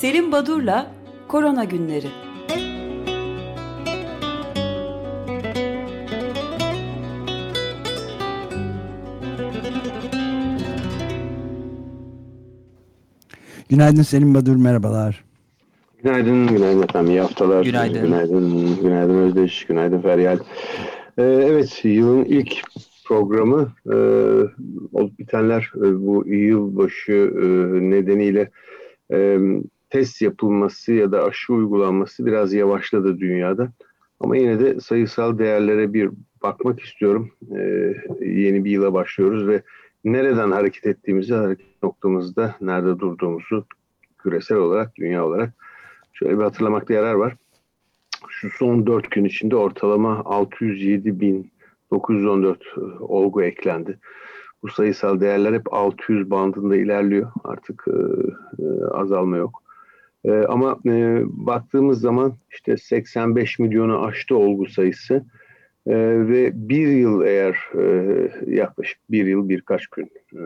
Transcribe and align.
Selim 0.00 0.32
Badur'la 0.32 0.92
Korona 1.28 1.64
Günleri. 1.64 2.06
Günaydın 13.68 14.02
Selim 14.02 14.34
Badur, 14.34 14.56
merhabalar. 14.56 15.24
Günaydın, 16.02 16.46
günaydın 16.46 16.82
efendim. 16.82 17.10
İyi 17.10 17.20
haftalar. 17.20 17.64
Günaydın. 17.64 18.02
Günaydın, 18.02 18.76
günaydın 18.82 19.18
Özdeş, 19.18 19.66
günaydın 19.66 20.00
Feryal. 20.00 20.38
Ee, 21.18 21.22
evet, 21.22 21.80
yılın 21.84 22.24
ilk 22.24 22.62
programı 23.04 23.72
e, 23.86 23.96
olup 24.92 25.18
bitenler 25.18 25.72
e, 25.76 26.06
bu 26.06 26.26
yılbaşı 26.26 27.12
e, 27.12 27.46
nedeniyle 27.90 28.50
e, 29.12 29.38
test 29.90 30.22
yapılması 30.22 30.92
ya 30.92 31.12
da 31.12 31.24
aşı 31.24 31.52
uygulanması 31.52 32.26
biraz 32.26 32.52
yavaşladı 32.52 33.18
dünyada. 33.18 33.72
Ama 34.20 34.36
yine 34.36 34.60
de 34.60 34.80
sayısal 34.80 35.38
değerlere 35.38 35.92
bir 35.92 36.10
bakmak 36.42 36.80
istiyorum. 36.80 37.30
E, 37.56 37.60
yeni 38.20 38.64
bir 38.64 38.70
yıla 38.70 38.92
başlıyoruz 38.92 39.48
ve 39.48 39.62
nereden 40.04 40.50
hareket 40.50 40.86
ettiğimizi, 40.86 41.34
hareket 41.34 41.82
noktamızda 41.82 42.56
nerede 42.60 42.98
durduğumuzu 42.98 43.66
küresel 44.18 44.58
olarak, 44.58 44.96
dünya 44.96 45.26
olarak 45.26 45.50
şöyle 46.12 46.38
bir 46.38 46.42
hatırlamakta 46.42 46.94
yarar 46.94 47.14
var. 47.14 47.36
Şu 48.28 48.50
son 48.50 48.86
4 48.86 49.10
gün 49.10 49.24
içinde 49.24 49.56
ortalama 49.56 50.14
607.914 50.14 52.56
e, 52.76 52.80
olgu 53.00 53.42
eklendi. 53.42 53.98
Bu 54.62 54.68
sayısal 54.68 55.20
değerler 55.20 55.52
hep 55.52 55.74
600 55.74 56.30
bandında 56.30 56.76
ilerliyor. 56.76 57.32
Artık 57.44 57.84
e, 57.88 57.92
e, 58.62 58.66
azalma 58.90 59.36
yok. 59.36 59.62
E, 60.28 60.32
ama 60.32 60.78
e, 60.86 61.22
baktığımız 61.24 62.00
zaman 62.00 62.34
işte 62.50 62.76
85 62.76 63.58
milyonu 63.58 64.04
aştı 64.04 64.36
olgu 64.36 64.66
sayısı. 64.66 65.24
Ee, 65.88 66.28
ve 66.28 66.50
bir 66.54 66.88
yıl 66.88 67.22
eğer 67.22 67.56
e, 67.74 68.04
yaklaşık 68.46 68.98
bir 69.10 69.26
yıl 69.26 69.48
birkaç 69.48 69.86
gün 69.86 70.10
e, 70.32 70.40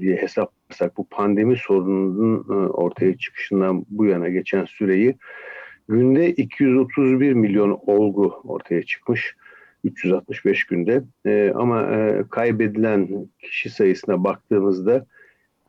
diye 0.00 0.16
hesaplarsak 0.16 0.96
bu 0.96 1.08
pandemi 1.08 1.56
sorununun 1.56 2.44
e, 2.48 2.68
ortaya 2.68 3.18
çıkışından 3.18 3.86
bu 3.90 4.06
yana 4.06 4.28
geçen 4.28 4.64
süreyi 4.64 5.16
günde 5.88 6.32
231 6.32 7.32
milyon 7.32 7.78
olgu 7.86 8.40
ortaya 8.44 8.82
çıkmış. 8.82 9.36
365 9.84 10.64
günde 10.64 11.02
e, 11.26 11.52
ama 11.54 11.82
e, 11.82 12.24
kaybedilen 12.30 13.28
kişi 13.38 13.70
sayısına 13.70 14.24
baktığımızda 14.24 14.96
e, 14.96 15.04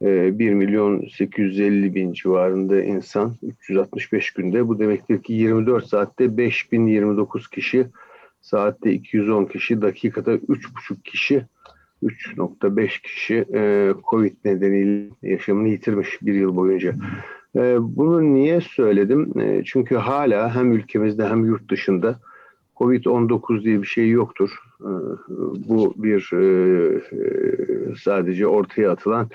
1 0.02 0.54
milyon 0.54 1.08
850 1.18 1.96
bin 1.96 2.14
civarında 2.14 2.84
insan 2.84 3.34
365 3.44 4.32
günde 4.32 4.68
bu 4.68 4.80
demektir 4.80 5.24
ki 5.24 5.34
24 5.34 5.88
saatte 5.88 6.38
5029 6.38 7.48
kişi 7.48 7.88
Saatte 8.42 8.92
210 8.92 9.46
kişi, 9.46 9.82
dakikada 9.82 10.36
3,5 10.36 11.02
kişi, 11.04 11.46
3.5 12.04 13.02
kişi 13.02 13.46
e, 13.54 13.94
Covid 14.10 14.34
nedeniyle 14.46 15.10
yaşamını 15.22 15.68
yitirmiş 15.68 16.22
bir 16.22 16.34
yıl 16.34 16.56
boyunca. 16.56 16.96
E, 17.56 17.78
bunu 17.80 18.34
niye 18.34 18.62
söyledim? 18.62 19.40
E, 19.40 19.64
çünkü 19.66 19.96
hala 19.96 20.56
hem 20.56 20.72
ülkemizde 20.72 21.28
hem 21.28 21.46
yurt 21.46 21.72
dışında 21.72 22.20
Covid-19 22.76 23.64
diye 23.64 23.82
bir 23.82 23.88
şey 23.88 24.10
yoktur. 24.10 24.50
Bu 25.68 25.94
bir 25.98 26.30
sadece 27.96 28.48
ortaya 28.48 28.92
atılan 28.92 29.30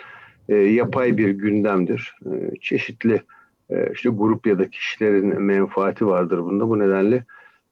e, 0.48 0.54
yapay 0.54 1.18
bir 1.18 1.28
gündemdir. 1.28 2.14
E, 2.26 2.56
çeşitli 2.60 3.22
e, 3.70 3.92
işte 3.94 4.08
grup 4.08 4.46
ya 4.46 4.58
da 4.58 4.70
kişilerin 4.70 5.42
menfaati 5.42 6.06
vardır 6.06 6.38
bunda. 6.38 6.68
Bu 6.68 6.78
nedenle 6.78 7.24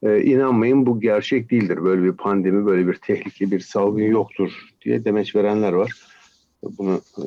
e, 0.03 0.21
inanmayın 0.21 0.85
bu 0.85 1.01
gerçek 1.01 1.51
değildir. 1.51 1.83
Böyle 1.83 2.03
bir 2.03 2.11
pandemi, 2.11 2.65
böyle 2.65 2.87
bir 2.87 2.95
tehlike, 2.95 3.51
bir 3.51 3.59
salgın 3.59 4.03
yoktur 4.03 4.51
diye 4.85 5.05
demeç 5.05 5.35
verenler 5.35 5.73
var. 5.73 5.91
Bunu 6.77 7.01
e, 7.17 7.23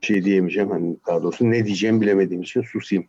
şey 0.00 0.24
diyemeyeceğim. 0.24 0.70
Hani 0.70 0.96
daha 1.06 1.22
doğrusu 1.22 1.50
ne 1.50 1.66
diyeceğim 1.66 2.00
bilemediğim 2.00 2.42
için 2.42 2.62
susayım. 2.62 3.04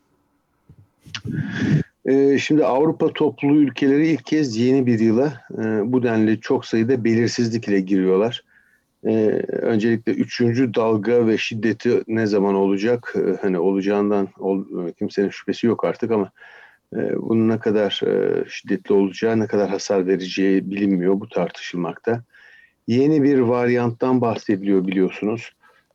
E, 2.06 2.38
şimdi 2.38 2.66
Avrupa 2.66 3.14
topluluğu 3.14 3.62
ülkeleri 3.62 4.08
ilk 4.08 4.26
kez 4.26 4.58
yeni 4.58 4.86
bir 4.86 5.00
yıla 5.00 5.42
e, 5.52 5.64
bu 5.92 6.04
denli 6.04 6.42
çok 6.42 6.66
sayıda 6.66 7.04
belirsizlik 7.04 7.68
ile 7.68 7.80
giriyorlar. 7.80 8.44
E, 9.06 9.12
öncelikle 9.52 10.12
üçüncü 10.12 10.74
dalga 10.74 11.28
ve 11.28 11.38
şiddeti 11.38 12.04
ne 12.08 12.28
zaman 12.28 12.56
olacak? 12.56 13.14
E, 13.16 13.38
hani 13.42 13.60
olacağından 13.60 14.28
ol, 14.40 14.64
kimsenin 15.00 15.30
şüphesi 15.30 15.68
yok 15.68 15.86
artık 15.86 16.12
ama 16.12 16.32
ee, 16.96 17.16
bunun 17.18 17.50
ne 17.50 17.60
kadar 17.60 18.02
e, 18.08 18.44
şiddetli 18.50 18.94
olacağı, 18.94 19.40
ne 19.40 19.48
kadar 19.48 19.70
hasar 19.70 20.08
vereceği 20.08 20.72
bilinmiyor. 20.72 21.20
Bu 21.20 21.30
tartışılmakta. 21.30 22.24
Yeni 22.88 23.24
bir 23.24 23.40
varyanttan 23.40 24.22
bahsediliyor 24.22 24.88
biliyorsunuz. 24.88 25.52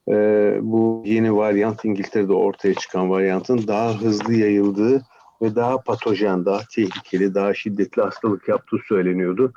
Ee, 0.09 0.59
bu 0.63 1.03
yeni 1.07 1.37
varyant 1.37 1.85
İngiltere'de 1.85 2.33
ortaya 2.33 2.75
çıkan 2.75 3.11
varyantın 3.11 3.67
daha 3.67 4.01
hızlı 4.01 4.35
yayıldığı 4.35 5.03
ve 5.43 5.55
daha 5.55 5.81
patojen, 5.81 6.45
daha 6.45 6.61
tehlikeli, 6.75 7.35
daha 7.35 7.55
şiddetli 7.55 8.03
hastalık 8.03 8.49
yaptığı 8.49 8.79
söyleniyordu. 8.89 9.53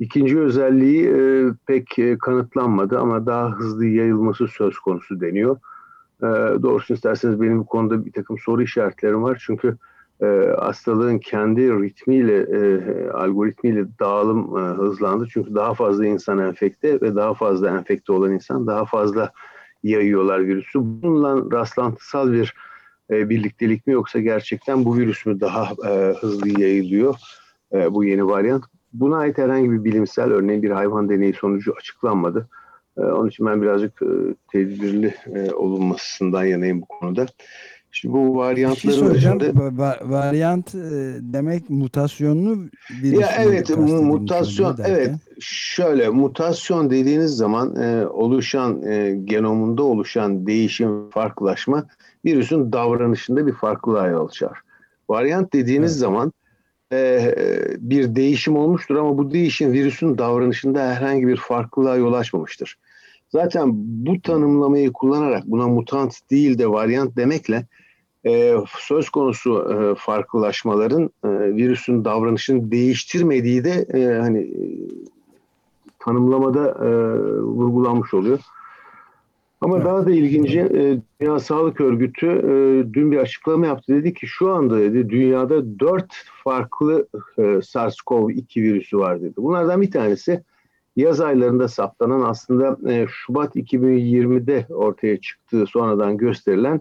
İkinci 0.00 0.40
özelliği 0.40 1.08
e, 1.08 1.46
pek 1.66 1.98
e, 1.98 2.18
kanıtlanmadı 2.18 2.98
ama 2.98 3.26
daha 3.26 3.50
hızlı 3.50 3.86
yayılması 3.86 4.48
söz 4.48 4.78
konusu 4.78 5.20
deniyor. 5.20 5.56
Ee, 6.22 6.26
doğrusu 6.62 6.94
isterseniz 6.94 7.40
benim 7.40 7.58
bu 7.58 7.66
konuda 7.66 8.04
bir 8.06 8.12
takım 8.12 8.38
soru 8.38 8.62
işaretlerim 8.62 9.22
var. 9.22 9.42
Çünkü 9.46 9.76
e, 10.22 10.26
hastalığın 10.58 11.18
kendi 11.18 11.72
ritmiyle, 11.72 12.40
e, 12.40 13.10
algoritmiyle 13.10 13.84
dağılım 14.00 14.58
e, 14.58 14.60
hızlandı. 14.60 15.28
Çünkü 15.32 15.54
daha 15.54 15.74
fazla 15.74 16.06
insan 16.06 16.38
enfekte 16.38 17.00
ve 17.00 17.14
daha 17.14 17.34
fazla 17.34 17.70
enfekte 17.70 18.12
olan 18.12 18.32
insan 18.32 18.66
daha 18.66 18.84
fazla 18.84 19.32
yayıyorlar 19.82 20.46
virüsü. 20.46 20.78
Bununla 20.82 21.58
rastlantısal 21.58 22.32
bir 22.32 22.54
e, 23.10 23.28
birliktelik 23.28 23.86
mi 23.86 23.92
yoksa 23.92 24.20
gerçekten 24.20 24.84
bu 24.84 24.96
virüs 24.96 25.26
mü 25.26 25.40
daha 25.40 25.88
e, 25.88 26.14
hızlı 26.20 26.60
yayılıyor 26.60 27.14
e, 27.72 27.94
bu 27.94 28.04
yeni 28.04 28.26
varyant? 28.26 28.64
Buna 28.92 29.16
ait 29.16 29.38
herhangi 29.38 29.72
bir 29.72 29.84
bilimsel 29.84 30.32
örneğin 30.32 30.62
bir 30.62 30.70
hayvan 30.70 31.08
deneyi 31.08 31.32
sonucu 31.32 31.74
açıklanmadı. 31.78 32.48
E, 32.98 33.00
onun 33.00 33.28
için 33.28 33.46
ben 33.46 33.62
birazcık 33.62 34.02
e, 34.02 34.06
tedbirli 34.52 35.14
e, 35.34 35.52
olunmasından 35.52 36.44
yanayım 36.44 36.80
bu 36.80 36.86
konuda. 36.86 37.26
Şimdi 37.92 38.14
bu 38.14 38.36
varyantların 38.36 39.08
şey 39.08 39.18
içinde... 39.18 39.52
varyant 40.04 40.74
e, 40.74 40.80
demek 41.20 41.70
mutasyonlu 41.70 42.58
virüs. 43.02 43.20
Ya 43.20 43.28
evet 43.38 43.78
mutasyon 43.78 44.76
evet 44.84 45.14
şöyle 45.40 46.08
mutasyon 46.08 46.90
dediğiniz 46.90 47.30
zaman 47.30 47.76
e, 47.76 48.06
oluşan 48.06 48.82
e, 48.82 49.10
genomunda 49.24 49.82
oluşan 49.82 50.46
değişim 50.46 51.10
farklılaşma 51.10 51.86
virüsün 52.24 52.72
davranışında 52.72 53.46
bir 53.46 53.52
farklılığa 53.52 54.06
yol 54.06 54.28
açar. 54.28 54.58
Varyant 55.08 55.52
dediğiniz 55.52 55.92
evet. 55.92 56.00
zaman 56.00 56.32
bir 57.80 58.14
değişim 58.14 58.56
olmuştur 58.56 58.96
ama 58.96 59.18
bu 59.18 59.30
değişim 59.30 59.72
virüsün 59.72 60.18
davranışında 60.18 60.94
herhangi 60.94 61.26
bir 61.26 61.36
farklılığa 61.36 61.96
yol 61.96 62.12
açmamıştır. 62.12 62.78
Zaten 63.28 63.70
bu 63.74 64.20
tanımlamayı 64.20 64.92
kullanarak 64.92 65.46
buna 65.46 65.68
mutant 65.68 66.30
değil 66.30 66.58
de 66.58 66.70
varyant 66.70 67.16
demekle 67.16 67.66
e, 68.26 68.54
söz 68.78 69.10
konusu 69.10 69.72
e, 69.72 69.94
farklılaşmaların 69.94 71.10
e, 71.24 71.28
virüsün 71.28 72.04
davranışını 72.04 72.70
değiştirmediği 72.70 73.64
de 73.64 73.86
hani 74.20 74.50
tanımlamada 75.98 76.74
vurgulanmış 77.42 78.14
oluyor. 78.14 78.38
Ama 79.60 79.76
evet. 79.76 79.86
daha 79.86 80.06
da 80.06 80.10
ilginci 80.10 80.60
e, 80.60 80.98
Dünya 81.20 81.38
Sağlık 81.38 81.80
Örgütü 81.80 82.26
e, 82.26 82.52
dün 82.94 83.12
bir 83.12 83.16
açıklama 83.16 83.66
yaptı. 83.66 83.94
Dedi 83.94 84.14
ki 84.14 84.26
şu 84.26 84.50
anda 84.52 84.78
dedi 84.78 85.10
dünyada 85.10 85.80
dört 85.80 86.12
farklı 86.44 87.06
e, 87.38 87.42
SARS-CoV-2 87.42 88.62
virüsü 88.62 88.98
var 88.98 89.22
dedi. 89.22 89.34
Bunlardan 89.36 89.82
bir 89.82 89.90
tanesi 89.90 90.42
yaz 90.96 91.20
aylarında 91.20 91.68
saptanan 91.68 92.20
aslında 92.20 92.92
e, 92.92 93.06
Şubat 93.08 93.56
2020'de 93.56 94.66
ortaya 94.70 95.20
çıktığı 95.20 95.66
sonradan 95.66 96.16
gösterilen 96.16 96.80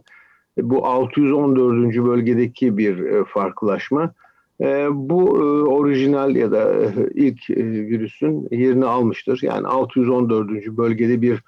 bu 0.57 0.85
614. 0.85 1.95
bölgedeki 1.95 2.77
bir 2.77 2.99
e, 2.99 3.23
farklılaşma. 3.23 4.13
E, 4.61 4.87
bu 4.91 5.37
e, 5.37 5.43
orijinal 5.69 6.35
ya 6.35 6.51
da 6.51 6.73
ilk 7.13 7.49
virüsün 7.49 8.47
yerini 8.51 8.85
almıştır. 8.85 9.39
Yani 9.41 9.67
614. 9.67 10.49
bölgede 10.77 11.21
bir 11.21 11.43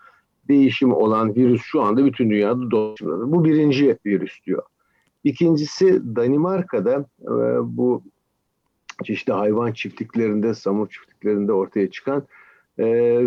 değişim 0.48 0.94
olan 0.94 1.36
virüs 1.36 1.62
şu 1.62 1.82
anda 1.82 2.06
bütün 2.06 2.30
dünyada 2.30 2.72
dolaşmaktadır. 2.72 3.32
Bu 3.32 3.46
birinci 3.46 3.98
virüs 4.06 4.44
diyor. 4.46 4.64
İkincisi 5.24 6.16
Danimarka'da 6.16 7.06
bu 7.64 8.04
çeşitli 9.04 9.34
hayvan 9.34 9.72
çiftliklerinde, 9.72 10.54
samur 10.54 10.90
çiftliklerinde 10.90 11.54
ortaya 11.54 11.92
çıkan 11.92 12.24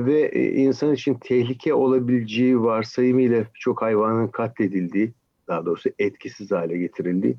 ve 0.06 0.32
insan 0.52 0.94
için 0.94 1.14
tehlike 1.14 1.74
olabileceği 1.74 2.60
varsayımıyla 2.60 3.44
çok 3.54 3.82
hayvanın 3.82 4.28
katledildiği 4.28 5.12
daha 5.48 5.66
doğrusu 5.66 5.90
etkisiz 5.98 6.50
hale 6.50 6.78
getirildiği 6.78 7.36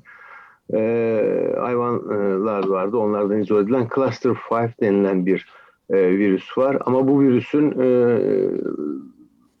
e, 0.74 1.54
hayvanlar 1.60 2.66
vardı. 2.66 2.96
Onlardan 2.96 3.40
izole 3.40 3.62
edilen 3.62 3.88
Cluster 3.94 4.32
5 4.52 4.80
denilen 4.80 5.26
bir 5.26 5.46
e, 5.90 5.96
virüs 5.96 6.58
var. 6.58 6.78
Ama 6.80 7.08
bu 7.08 7.20
virüsün 7.20 7.80
e, 7.80 8.18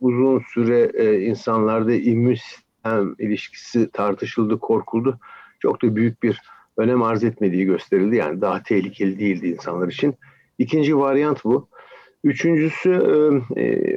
uzun 0.00 0.42
süre 0.54 0.90
e, 0.94 1.20
insanlarda 1.20 1.94
immün 1.94 2.34
sistem 2.34 3.14
ilişkisi 3.18 3.90
tartışıldı, 3.90 4.58
korkuldu. 4.58 5.18
Çok 5.60 5.82
da 5.82 5.96
büyük 5.96 6.22
bir 6.22 6.40
önem 6.76 7.02
arz 7.02 7.24
etmediği 7.24 7.64
gösterildi. 7.64 8.16
Yani 8.16 8.40
daha 8.40 8.62
tehlikeli 8.62 9.18
değildi 9.18 9.48
insanlar 9.48 9.88
için. 9.88 10.14
İkinci 10.58 10.98
varyant 10.98 11.44
bu. 11.44 11.68
Üçüncüsü 12.24 12.90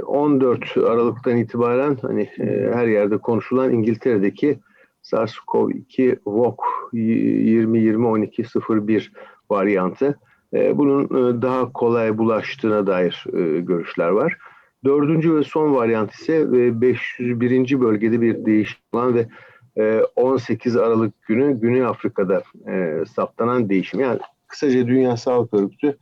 14 0.06 0.78
e, 0.78 0.82
Aralık'tan 0.82 1.38
itibaren 1.38 1.98
hani 2.02 2.22
e, 2.22 2.72
her 2.74 2.88
yerde 2.88 3.18
konuşulan 3.18 3.74
İngiltere'deki 3.74 4.60
SARS-CoV-2 5.04 6.20
VOC 6.26 6.56
2020-1201 6.94 9.12
varyantı. 9.50 10.20
E, 10.54 10.78
bunun 10.78 11.10
daha 11.42 11.72
kolay 11.72 12.18
bulaştığına 12.18 12.88
dair 12.88 13.26
görüşler 13.60 14.10
var. 14.10 14.38
Dördüncü 14.86 15.36
ve 15.36 15.44
son 15.44 15.76
varyant 15.76 16.12
ise 16.12 16.52
501. 16.82 17.82
bölgede 17.82 18.22
bir 18.22 18.46
değişim 18.46 18.80
olan 18.94 19.16
ve 19.16 19.26
18 20.16 20.76
Aralık 20.76 21.22
günü 21.22 21.60
Güney 21.60 21.86
Afrika'da 21.86 22.44
saptanan 23.06 23.70
değişim. 23.70 24.00
Yani 24.00 24.20
kısaca 24.48 24.88
Dünya 24.88 25.18
Sağlık 25.18 25.54
Örgütü 25.54 25.98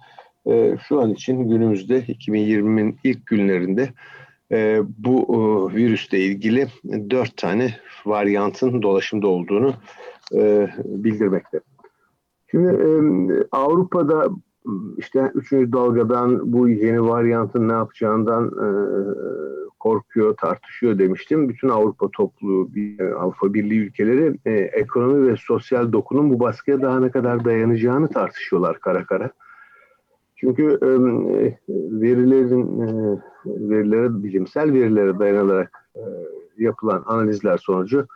e, 0.47 0.77
şu 0.87 1.01
an 1.01 1.11
için 1.11 1.49
günümüzde 1.49 1.99
2020'nin 1.99 2.97
ilk 3.03 3.25
günlerinde 3.25 3.89
e, 4.51 4.81
bu 4.97 5.25
e, 5.29 5.75
virüsle 5.75 6.19
ilgili 6.19 6.67
dört 7.09 7.37
tane 7.37 7.75
varyantın 8.05 8.81
dolaşımda 8.81 9.27
olduğunu 9.27 9.73
e, 10.35 10.69
bildirmekte. 10.85 11.59
Şimdi 12.51 12.67
e, 12.67 12.87
Avrupa'da 13.51 14.29
işte 14.97 15.31
üçüncü 15.35 15.73
dalgadan 15.73 16.53
bu 16.53 16.69
yeni 16.69 17.03
varyantın 17.03 17.69
ne 17.69 17.73
yapacağından 17.73 18.47
e, 18.47 18.67
korkuyor, 19.79 20.37
tartışıyor 20.37 20.99
demiştim. 20.99 21.49
Bütün 21.49 21.69
Avrupa 21.69 22.07
topluluğu, 22.11 22.69
Avrupa 23.19 23.53
Birliği 23.53 23.79
ülkeleri 23.79 24.37
e, 24.45 24.51
ekonomi 24.53 25.31
ve 25.31 25.35
sosyal 25.39 25.91
dokunun 25.91 26.29
bu 26.29 26.39
baskıya 26.39 26.81
daha 26.81 26.99
ne 26.99 27.11
kadar 27.11 27.45
dayanacağını 27.45 28.07
tartışıyorlar 28.07 28.79
kara 28.79 29.05
kara. 29.05 29.31
Çünkü 30.35 30.63
e, 30.63 30.89
verilerin 32.01 32.81
e, 32.81 33.19
verilere 33.45 34.23
bilimsel 34.23 34.73
verilere 34.73 35.19
dayanılarak 35.19 35.89
e, 35.95 36.01
yapılan 36.57 37.03
analizler 37.05 37.57
sonucu 37.57 38.07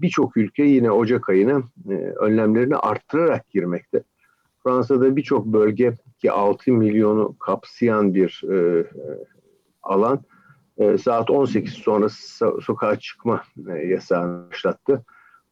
birçok 0.00 0.36
ülke 0.36 0.62
yine 0.62 0.90
Ocak 0.90 1.28
ayına 1.28 1.62
e, 1.90 1.94
önlemlerini 1.94 2.76
arttırarak 2.76 3.50
girmekte. 3.50 4.02
Fransa'da 4.62 5.16
birçok 5.16 5.46
bölge 5.46 5.94
ki 6.18 6.32
6 6.32 6.72
milyonu 6.72 7.36
kapsayan 7.38 8.14
bir 8.14 8.42
e, 8.52 8.86
alan 9.82 10.20
e, 10.78 10.98
saat 10.98 11.30
18 11.30 11.72
sonrası 11.72 12.44
so- 12.44 12.62
sokağa 12.62 12.96
çıkma 12.96 13.42
e, 13.68 13.72
yasağını 13.72 14.50
başlattı. 14.50 15.04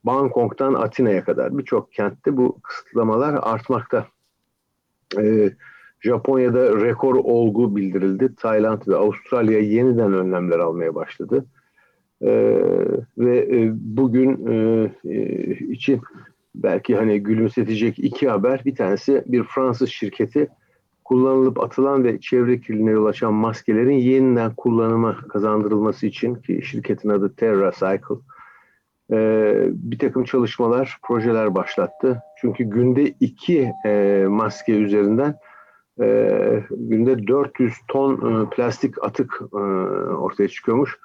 Bangkok'tan 0.03 0.73
Atina'ya 0.73 1.23
kadar 1.23 1.57
birçok 1.57 1.91
kentte 1.91 2.37
bu 2.37 2.59
kısıtlamalar 2.61 3.39
artmakta. 3.41 4.07
E, 5.17 5.51
Japonya'da 6.01 6.81
rekor 6.81 7.15
olgu 7.15 7.75
bildirildi. 7.75 8.35
Tayland 8.35 8.81
ve 8.87 8.95
Avustralya 8.95 9.59
yeniden 9.59 10.13
önlemler 10.13 10.59
almaya 10.59 10.95
başladı. 10.95 11.45
Ee, 12.21 12.59
ve 13.17 13.37
e, 13.37 13.71
bugün 13.73 14.47
e, 14.47 14.91
e, 15.05 15.53
için 15.53 16.01
belki 16.63 16.95
hani 16.95 17.19
gülümsetecek 17.19 17.99
iki 17.99 18.29
haber. 18.29 18.61
Bir 18.65 18.75
tanesi 18.75 19.23
bir 19.27 19.43
Fransız 19.43 19.89
şirketi 19.89 20.47
kullanılıp 21.03 21.63
atılan 21.63 22.03
ve 22.03 22.19
çevre 22.19 22.59
kirliliğine 22.59 22.91
yol 22.91 23.05
açan 23.05 23.33
maskelerin 23.33 23.97
yeniden 23.97 24.55
kullanıma 24.55 25.17
kazandırılması 25.17 26.05
için 26.07 26.35
ki 26.35 26.61
şirketin 26.63 27.09
adı 27.09 27.35
Terra 27.35 27.71
Cycle 27.71 28.15
e, 29.11 29.69
bir 29.71 29.99
takım 29.99 30.23
çalışmalar, 30.23 30.97
projeler 31.03 31.55
başlattı. 31.55 32.21
Çünkü 32.41 32.63
günde 32.63 33.13
iki 33.19 33.71
e, 33.85 34.25
maske 34.29 34.73
üzerinden 34.73 35.35
e, 36.01 36.63
günde 36.71 37.27
400 37.27 37.73
ton 37.87 38.13
e, 38.13 38.49
plastik 38.49 39.03
atık 39.03 39.41
e, 39.53 39.57
ortaya 40.13 40.47
çıkıyormuş. 40.47 40.99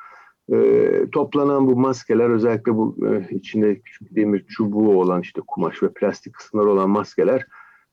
E, 0.52 1.06
toplanan 1.12 1.67
bu 1.67 1.76
maskeler 1.76 2.31
özellikle 2.31 2.75
bu 2.75 2.96
e, 3.06 3.35
içinde 3.35 3.81
küçük 3.81 4.17
demir 4.17 4.44
çubuğu 4.49 5.00
olan 5.00 5.20
işte 5.20 5.41
kumaş 5.46 5.82
ve 5.82 5.88
plastik 5.88 6.35
kısımları 6.35 6.70
olan 6.70 6.91
maskeler 6.91 7.46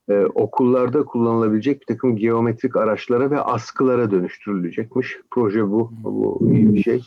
e, 0.10 0.26
okullarda 0.26 1.04
kullanılabilecek 1.04 1.82
bir 1.82 1.86
takım 1.86 2.16
geometrik 2.16 2.76
araçlara 2.76 3.32
ve 3.32 3.40
askılara 3.42 4.12
dönüştürülecekmiş. 4.12 5.18
Proje 5.32 5.70
bu. 5.70 5.92
Bu 6.04 6.40
iyi 6.52 6.74
bir 6.74 6.84
şey. 6.84 7.02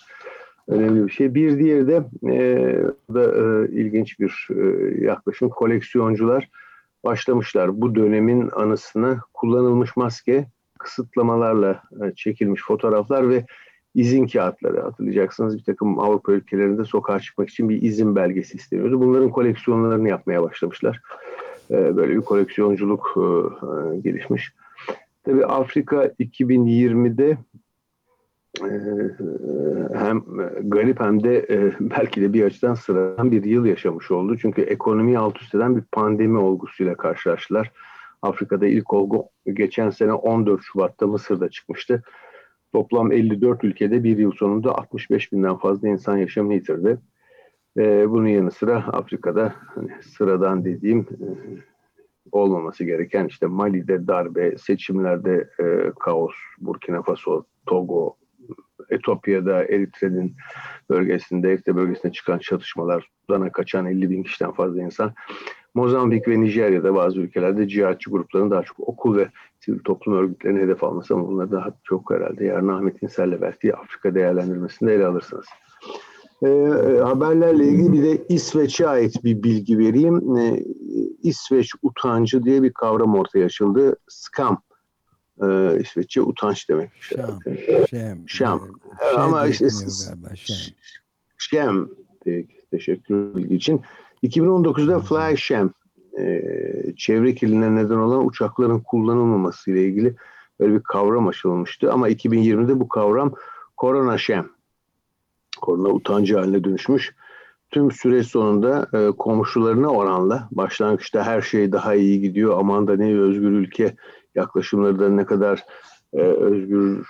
Önemli 0.68 1.06
bir 1.06 1.12
şey. 1.12 1.34
Bir 1.34 1.58
diğeri 1.58 1.86
de 1.86 2.04
e, 2.32 2.78
da 3.14 3.24
e, 3.24 3.68
ilginç 3.72 4.20
bir 4.20 4.48
e, 4.50 4.64
yaklaşım. 5.04 5.48
Koleksiyoncular 5.48 6.50
başlamışlar. 7.04 7.80
Bu 7.80 7.94
dönemin 7.94 8.50
anısına 8.56 9.20
kullanılmış 9.34 9.96
maske, 9.96 10.46
kısıtlamalarla 10.78 11.82
e, 12.04 12.14
çekilmiş 12.14 12.62
fotoğraflar 12.62 13.28
ve 13.28 13.46
izin 13.94 14.26
kağıtları 14.26 14.80
hatırlayacaksınız. 14.80 15.58
Bir 15.58 15.64
takım 15.64 15.98
Avrupa 15.98 16.32
ülkelerinde 16.32 16.84
sokağa 16.84 17.20
çıkmak 17.20 17.48
için 17.48 17.68
bir 17.68 17.82
izin 17.82 18.16
belgesi 18.16 18.56
isteniyordu. 18.56 19.00
Bunların 19.00 19.30
koleksiyonlarını 19.30 20.08
yapmaya 20.08 20.42
başlamışlar. 20.42 21.00
E, 21.70 21.96
böyle 21.96 22.16
bir 22.16 22.20
koleksiyonculuk 22.20 23.14
e, 23.16 24.00
gelişmiş. 24.00 24.52
Tabii 25.24 25.46
Afrika 25.46 26.06
2020'de 26.06 27.38
hem 29.94 30.24
garip 30.62 31.00
hem 31.00 31.22
de 31.22 31.46
belki 31.80 32.22
de 32.22 32.32
bir 32.32 32.44
açıdan 32.44 32.74
sıradan 32.74 33.30
bir 33.30 33.44
yıl 33.44 33.64
yaşamış 33.64 34.10
oldu. 34.10 34.36
Çünkü 34.38 34.62
ekonomiyi 34.62 35.18
alt 35.18 35.40
üst 35.42 35.54
eden 35.54 35.76
bir 35.76 35.82
pandemi 35.92 36.38
olgusuyla 36.38 36.94
karşılaştılar. 36.94 37.72
Afrika'da 38.22 38.66
ilk 38.66 38.92
olgu 38.92 39.28
geçen 39.52 39.90
sene 39.90 40.12
14 40.12 40.60
Şubat'ta 40.62 41.06
Mısır'da 41.06 41.48
çıkmıştı. 41.48 42.02
Toplam 42.74 43.12
54 43.12 43.64
ülkede 43.64 44.04
bir 44.04 44.18
yıl 44.18 44.32
sonunda 44.32 44.78
65 44.78 45.32
binden 45.32 45.56
fazla 45.56 45.88
insan 45.88 46.16
yaşamını 46.16 46.54
yitirdi. 46.54 46.98
Bunun 47.76 48.26
yanı 48.26 48.50
sıra 48.50 48.76
Afrika'da 48.76 49.54
hani 49.74 49.90
sıradan 50.02 50.64
dediğim 50.64 51.06
olmaması 52.32 52.84
gereken 52.84 53.26
işte 53.26 53.46
Mali'de 53.46 54.06
darbe, 54.06 54.58
seçimlerde 54.58 55.50
kaos, 56.00 56.32
Burkina 56.58 57.02
Faso, 57.02 57.44
Togo, 57.66 58.16
Etopya'da 58.90 59.64
Eritre'nin 59.64 60.36
bölgesinde, 60.90 61.52
Eritre 61.52 61.76
bölgesinde 61.76 62.12
çıkan 62.12 62.38
çatışmalar, 62.38 63.10
Sudan'a 63.20 63.52
kaçan 63.52 63.86
50 63.86 64.10
bin 64.10 64.22
kişiden 64.22 64.52
fazla 64.52 64.82
insan. 64.82 65.14
Mozambik 65.74 66.28
ve 66.28 66.40
Nijerya'da 66.40 66.94
bazı 66.94 67.20
ülkelerde 67.20 67.68
cihatçı 67.68 68.10
grupların 68.10 68.50
daha 68.50 68.62
çok 68.62 68.88
okul 68.88 69.16
ve 69.16 69.28
sivil 69.60 69.78
toplum 69.78 70.14
örgütlerine 70.14 70.60
hedef 70.60 70.84
alması 70.84 71.14
ama 71.14 71.28
bunları 71.28 71.52
daha 71.52 71.74
çok 71.84 72.10
herhalde 72.10 72.44
yarın 72.44 72.68
Ahmet 72.68 73.02
İnsel'le 73.02 73.40
belki 73.40 73.76
Afrika 73.76 74.14
değerlendirmesinde 74.14 74.94
ele 74.94 75.06
alırsınız. 75.06 75.46
Ee, 76.42 76.48
haberlerle 77.02 77.68
ilgili 77.68 77.92
bir 77.92 78.02
de 78.02 78.24
İsveç'e 78.28 78.88
ait 78.88 79.24
bir 79.24 79.42
bilgi 79.42 79.78
vereyim. 79.78 80.36
Ee, 80.36 80.64
İsveç 81.22 81.72
utancı 81.82 82.42
diye 82.42 82.62
bir 82.62 82.72
kavram 82.72 83.14
ortaya 83.14 83.44
açıldı. 83.44 83.96
Scam 84.08 84.62
e, 85.42 85.78
İsveççe 85.80 86.22
utanç 86.22 86.68
demek. 86.68 86.90
Şam. 87.00 87.38
Şem. 87.90 88.24
Şam. 88.26 88.60
Şey 89.00 89.22
Ama 89.22 89.46
işte 89.46 89.68
şem. 89.70 90.68
Şem. 91.38 91.88
Teşekkür 92.70 93.34
bilgi 93.34 93.54
için. 93.54 93.80
2019'da 94.24 95.00
Fly 95.00 95.36
Sham 95.36 95.70
e, 96.18 96.42
çevre 96.96 97.34
kirliliğine 97.34 97.74
neden 97.74 97.96
olan 97.96 98.26
uçakların 98.26 98.80
kullanılmaması 98.80 99.70
ile 99.70 99.84
ilgili 99.84 100.16
böyle 100.60 100.74
bir 100.74 100.82
kavram 100.82 101.28
aşılmıştı. 101.28 101.92
Ama 101.92 102.10
2020'de 102.10 102.80
bu 102.80 102.88
kavram 102.88 103.32
Korona 103.76 104.18
Şem. 104.18 104.48
Korona 105.60 105.88
utancı 105.88 106.36
haline 106.36 106.64
dönüşmüş. 106.64 107.14
Tüm 107.70 107.90
süreç 107.90 108.26
sonunda 108.26 108.88
e, 108.92 109.10
komşularına 109.10 109.88
oranla 109.88 110.48
başlangıçta 110.52 111.24
her 111.24 111.42
şey 111.42 111.72
daha 111.72 111.94
iyi 111.94 112.20
gidiyor. 112.20 112.58
Aman 112.58 112.86
da 112.86 112.96
ne 112.96 113.18
özgür 113.18 113.50
ülke 113.50 113.96
yaklaşımları 114.34 114.98
da 114.98 115.08
ne 115.08 115.26
kadar 115.26 115.64
e, 116.12 116.20
özgür 116.20 117.06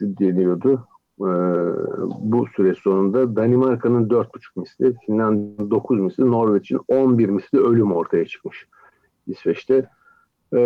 deniyordu. 0.00 0.86
E, 1.20 1.30
bu 2.20 2.46
süre 2.56 2.74
sonunda 2.74 3.36
Danimarka'nın 3.36 4.08
4,5 4.08 4.60
misli, 4.60 4.94
Finlandiya'nın 5.06 5.70
9 5.70 6.00
misli, 6.00 6.30
Norveç'in 6.30 6.80
11 6.88 7.28
misli 7.28 7.58
ölüm 7.58 7.92
ortaya 7.92 8.26
çıkmış 8.26 8.66
İsveç'te. 9.26 9.88
Ee, 10.52 10.58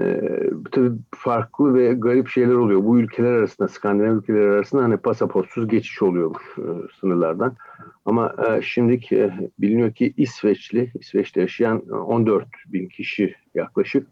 e, 0.00 0.50
tabii 0.72 0.90
farklı 1.14 1.74
ve 1.74 1.94
garip 1.94 2.28
şeyler 2.28 2.54
oluyor. 2.54 2.84
Bu 2.84 2.98
ülkeler 2.98 3.32
arasında, 3.32 3.68
Skandinav 3.68 4.16
ülkeler 4.16 4.40
arasında 4.40 4.82
hani 4.82 4.96
pasaportsuz 4.96 5.68
geçiş 5.68 6.02
oluyormuş 6.02 6.42
e, 6.58 6.62
sınırlardan. 7.00 7.56
Ama 8.04 8.34
e, 8.48 8.62
şimdilik 8.62 9.12
e, 9.12 9.50
biliniyor 9.58 9.92
ki 9.92 10.14
İsveçli, 10.16 10.92
İsveç'te 10.94 11.40
yaşayan 11.40 11.88
14 11.88 12.46
bin 12.66 12.88
kişi 12.88 13.34
yaklaşık 13.54 14.06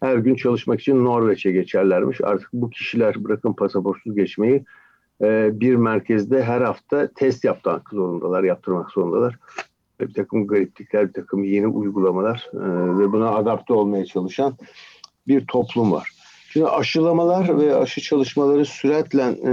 her 0.00 0.16
gün 0.16 0.34
çalışmak 0.34 0.80
için 0.80 1.04
Norveç'e 1.04 1.52
geçerlermiş. 1.52 2.20
Artık 2.20 2.48
bu 2.52 2.70
kişiler 2.70 3.24
bırakın 3.24 3.52
pasaportsuz 3.52 4.14
geçmeyi 4.14 4.64
e, 5.22 5.60
bir 5.60 5.74
merkezde 5.74 6.42
her 6.42 6.60
hafta 6.60 7.08
test 7.16 7.44
yapmak 7.44 7.90
zorundalar, 7.90 8.44
yaptırmak 8.44 8.90
zorundalar. 8.90 9.36
Bir 10.00 10.14
takım 10.14 10.46
gariplikler, 10.46 11.08
bir 11.08 11.12
takım 11.12 11.44
yeni 11.44 11.66
uygulamalar 11.66 12.48
e, 12.54 12.58
ve 12.98 13.12
buna 13.12 13.30
adapte 13.30 13.72
olmaya 13.72 14.06
çalışan 14.06 14.56
bir 15.28 15.46
toplum 15.46 15.92
var. 15.92 16.12
Şimdi 16.52 16.66
aşılamalar 16.66 17.58
ve 17.58 17.74
aşı 17.74 18.00
çalışmaları 18.00 18.64
süratle 18.64 19.22
e, 19.22 19.52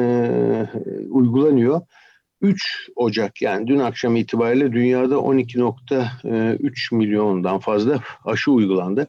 uygulanıyor. 1.10 1.82
3 2.42 2.90
Ocak 2.96 3.42
yani 3.42 3.68
dün 3.68 3.80
akşam 3.80 4.16
itibariyle 4.16 4.72
dünyada 4.72 5.16
12.3 5.16 6.96
milyondan 6.96 7.60
fazla 7.60 8.00
aşı 8.26 8.52
uygulandı. 8.52 9.08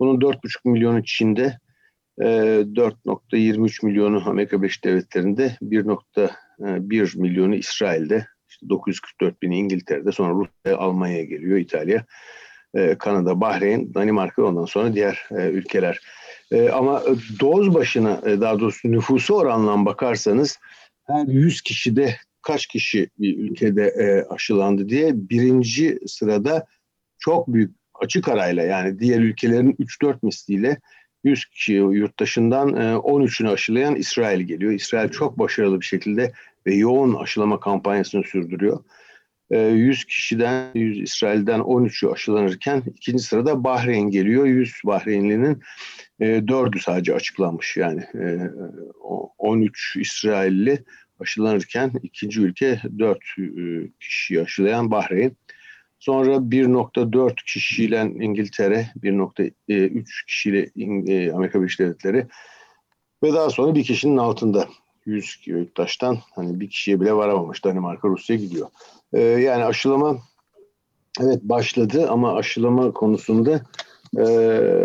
Bunun 0.00 0.20
4,5 0.20 0.38
milyonu 0.64 1.04
Çin'de, 1.04 1.58
4.23 2.18 3.86
milyonu 3.86 4.22
Amerika 4.26 4.62
Birleşik 4.62 4.84
Devletleri'nde, 4.84 5.56
1.1 5.62 7.18
milyonu 7.18 7.54
İsrail'de, 7.54 8.26
işte 8.48 8.68
944 8.68 9.42
bin 9.42 9.50
İngiltere'de, 9.50 10.12
sonra 10.12 10.34
Rusya, 10.34 10.78
Almanya'ya 10.78 11.24
geliyor, 11.24 11.58
İtalya, 11.58 12.04
Kanada, 12.98 13.40
Bahreyn, 13.40 13.94
Danimarka 13.94 14.44
ondan 14.44 14.64
sonra 14.64 14.94
diğer 14.94 15.28
ülkeler. 15.30 16.00
Ama 16.72 17.02
doz 17.40 17.74
başına 17.74 18.22
daha 18.40 18.60
doğrusu 18.60 18.92
nüfusu 18.92 19.34
oranla 19.34 19.86
bakarsanız 19.86 20.58
her 21.06 21.26
100 21.26 21.60
kişide 21.60 22.16
kaç 22.42 22.66
kişi 22.66 23.08
bir 23.18 23.38
ülkede 23.38 23.94
aşılandı 24.30 24.88
diye 24.88 25.10
birinci 25.14 25.98
sırada 26.06 26.66
çok 27.18 27.48
büyük 27.48 27.70
açık 27.94 28.28
arayla 28.28 28.62
yani 28.62 28.98
diğer 28.98 29.20
ülkelerin 29.20 29.72
3-4 29.72 30.16
misliyle 30.22 30.78
100 31.24 31.44
kişi 31.44 31.72
yurttaşından 31.72 32.68
13'ünü 32.68 33.48
e, 33.48 33.52
aşılayan 33.52 33.94
İsrail 33.94 34.40
geliyor. 34.40 34.72
İsrail 34.72 35.08
çok 35.08 35.38
başarılı 35.38 35.80
bir 35.80 35.86
şekilde 35.86 36.32
ve 36.66 36.74
yoğun 36.74 37.14
aşılama 37.14 37.60
kampanyasını 37.60 38.24
sürdürüyor. 38.24 38.84
100 39.50 40.02
e, 40.02 40.06
kişiden 40.06 40.70
100 40.74 41.00
İsrail'den 41.00 41.60
13'ü 41.60 42.12
aşılanırken 42.12 42.82
ikinci 42.94 43.22
sırada 43.22 43.64
Bahreyn 43.64 44.10
geliyor. 44.10 44.46
100 44.46 44.72
Bahreynlinin 44.84 45.62
4'ü 46.20 46.78
e, 46.78 46.80
sadece 46.80 47.14
açıklanmış 47.14 47.76
yani 47.76 48.04
13 49.38 49.96
İsrailli 49.96 50.84
aşılanırken 51.20 51.92
ikinci 52.02 52.40
ülke 52.40 52.80
4 52.98 53.18
kişiyi 54.00 54.40
aşılayan 54.40 54.90
Bahreyn. 54.90 55.36
Sonra 56.02 56.36
1.4 56.36 57.34
kişiyle 57.46 58.12
İngiltere, 58.20 58.86
1.3 59.02 60.26
kişiyle 60.26 60.70
e, 61.06 61.32
Amerika 61.32 61.58
Birleşik 61.58 61.80
Devletleri 61.80 62.26
ve 63.22 63.32
daha 63.32 63.50
sonra 63.50 63.74
bir 63.74 63.84
kişinin 63.84 64.16
altında 64.16 64.68
100 65.06 65.38
yurttaştan 65.46 66.18
hani 66.34 66.60
bir 66.60 66.70
kişiye 66.70 67.00
bile 67.00 67.12
varamamış 67.12 67.64
Danimarka, 67.64 68.08
Rusya 68.08 68.36
gidiyor. 68.36 68.68
Ee, 69.12 69.20
yani 69.20 69.64
aşılama 69.64 70.18
evet 71.20 71.42
başladı 71.42 72.10
ama 72.10 72.34
aşılama 72.34 72.92
konusunda 72.92 73.60
e, 74.18 74.24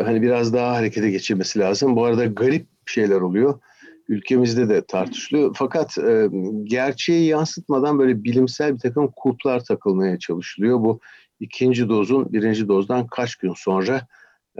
hani 0.05 0.21
biraz 0.21 0.53
daha 0.53 0.75
harekete 0.75 1.09
geçirmesi 1.09 1.59
lazım. 1.59 1.95
Bu 1.95 2.05
arada 2.05 2.25
garip 2.25 2.67
şeyler 2.85 3.21
oluyor 3.21 3.59
ülkemizde 4.07 4.69
de 4.69 4.85
tartışılıyor. 4.85 5.55
Fakat 5.57 5.97
e, 5.97 6.29
gerçeği 6.63 7.27
yansıtmadan 7.27 7.99
böyle 7.99 8.23
bilimsel 8.23 8.73
bir 8.73 8.79
takım 8.79 9.11
kulplar 9.15 9.63
takılmaya 9.63 10.19
çalışılıyor. 10.19 10.79
Bu 10.79 10.99
ikinci 11.39 11.89
dozun 11.89 12.33
birinci 12.33 12.67
dozdan 12.67 13.07
kaç 13.07 13.35
gün 13.35 13.53
sonra 13.53 14.07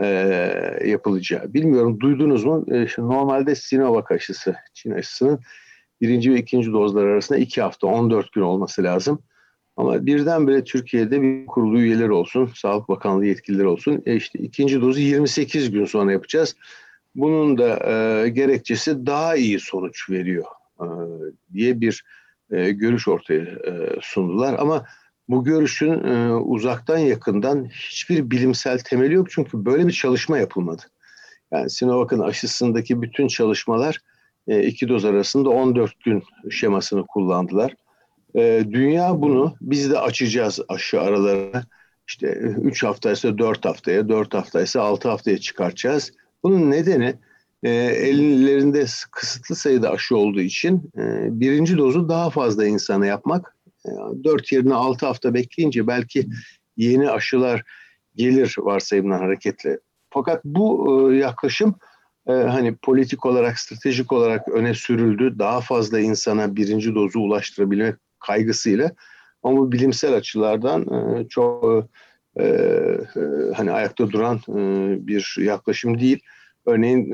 e, 0.00 0.06
yapılacağı. 0.86 1.54
Bilmiyorum 1.54 2.00
duydunuz 2.00 2.44
mu? 2.44 2.66
E, 2.70 2.86
normalde 2.98 3.54
Sinovac 3.54 4.10
aşısı, 4.10 4.56
Çin 4.74 4.90
aşısının 4.90 5.40
birinci 6.00 6.34
ve 6.34 6.38
ikinci 6.38 6.72
dozlar 6.72 7.04
arasında 7.06 7.38
iki 7.38 7.62
hafta 7.62 7.86
14 7.86 8.32
gün 8.32 8.42
olması 8.42 8.82
lazım. 8.82 9.22
Ama 9.76 10.06
birdenbire 10.06 10.64
Türkiye'de 10.64 11.22
bir 11.22 11.46
kurulu 11.46 11.80
üyeler 11.80 12.08
olsun, 12.08 12.50
Sağlık 12.54 12.88
Bakanlığı 12.88 13.26
yetkilileri 13.26 13.66
olsun. 13.66 14.02
E 14.06 14.16
işte 14.16 14.38
ikinci 14.38 14.80
dozu 14.80 15.00
28 15.00 15.70
gün 15.70 15.84
sonra 15.84 16.12
yapacağız. 16.12 16.56
Bunun 17.18 17.58
da 17.58 17.90
e, 17.90 18.28
gerekçesi 18.28 19.06
daha 19.06 19.36
iyi 19.36 19.60
sonuç 19.60 20.10
veriyor 20.10 20.44
e, 20.80 20.86
diye 21.52 21.80
bir 21.80 22.04
e, 22.50 22.70
görüş 22.70 23.08
ortaya 23.08 23.42
e, 23.42 23.98
sundular. 24.02 24.56
Ama 24.58 24.84
bu 25.28 25.44
görüşün 25.44 26.04
e, 26.04 26.34
uzaktan 26.34 26.98
yakından 26.98 27.64
hiçbir 27.64 28.30
bilimsel 28.30 28.78
temeli 28.78 29.14
yok 29.14 29.30
çünkü 29.30 29.64
böyle 29.64 29.86
bir 29.86 29.92
çalışma 29.92 30.38
yapılmadı. 30.38 30.82
Yani 31.52 31.70
Sinovac'ın 31.70 32.20
aşısındaki 32.20 33.02
bütün 33.02 33.28
çalışmalar 33.28 33.98
e, 34.48 34.62
iki 34.62 34.88
doz 34.88 35.04
arasında 35.04 35.48
14 35.48 36.00
gün 36.04 36.22
şemasını 36.50 37.06
kullandılar. 37.06 37.74
E, 38.34 38.64
dünya 38.70 39.22
bunu 39.22 39.54
biz 39.60 39.90
de 39.90 39.98
açacağız 39.98 40.60
aşı 40.68 41.00
aralarına. 41.00 41.62
İşte 42.08 42.26
3 42.26 42.84
haftaysa 42.84 43.38
4 43.38 43.64
haftaya, 43.64 44.08
4 44.08 44.34
haftaysa 44.34 44.82
6 44.82 45.08
haftaya 45.08 45.38
çıkartacağız. 45.38 46.12
Bunun 46.42 46.70
nedeni 46.70 47.14
e, 47.62 47.70
ellerinde 47.70 48.86
kısıtlı 49.10 49.54
sayıda 49.54 49.90
aşı 49.90 50.16
olduğu 50.16 50.40
için 50.40 50.90
e, 50.96 51.00
birinci 51.40 51.78
dozu 51.78 52.08
daha 52.08 52.30
fazla 52.30 52.66
insana 52.66 53.06
yapmak. 53.06 53.56
E, 53.86 53.90
4 54.24 54.52
yerine 54.52 54.74
6 54.74 55.06
hafta 55.06 55.34
bekleyince 55.34 55.86
belki 55.86 56.28
yeni 56.76 57.10
aşılar 57.10 57.62
gelir 58.16 58.54
varsayımdan 58.58 59.18
hareketle. 59.18 59.78
Fakat 60.10 60.44
bu 60.44 61.12
e, 61.12 61.16
yaklaşım 61.16 61.74
e, 62.26 62.32
hani 62.32 62.76
politik 62.76 63.26
olarak, 63.26 63.58
stratejik 63.58 64.12
olarak 64.12 64.48
öne 64.48 64.74
sürüldü. 64.74 65.38
Daha 65.38 65.60
fazla 65.60 66.00
insana 66.00 66.56
birinci 66.56 66.94
dozu 66.94 67.20
ulaştırabilmek 67.20 67.94
kaygısıyla. 68.18 68.92
Ama 69.42 69.72
bilimsel 69.72 70.14
açılardan 70.14 70.82
e, 70.82 71.28
çok 71.28 71.64
e, 72.38 72.44
e, 72.44 73.20
hani 73.56 73.72
ayakta 73.72 74.10
duran 74.10 74.36
e, 74.36 74.60
bir 75.06 75.36
yaklaşım 75.40 76.00
değil. 76.00 76.20
Örneğin 76.66 77.12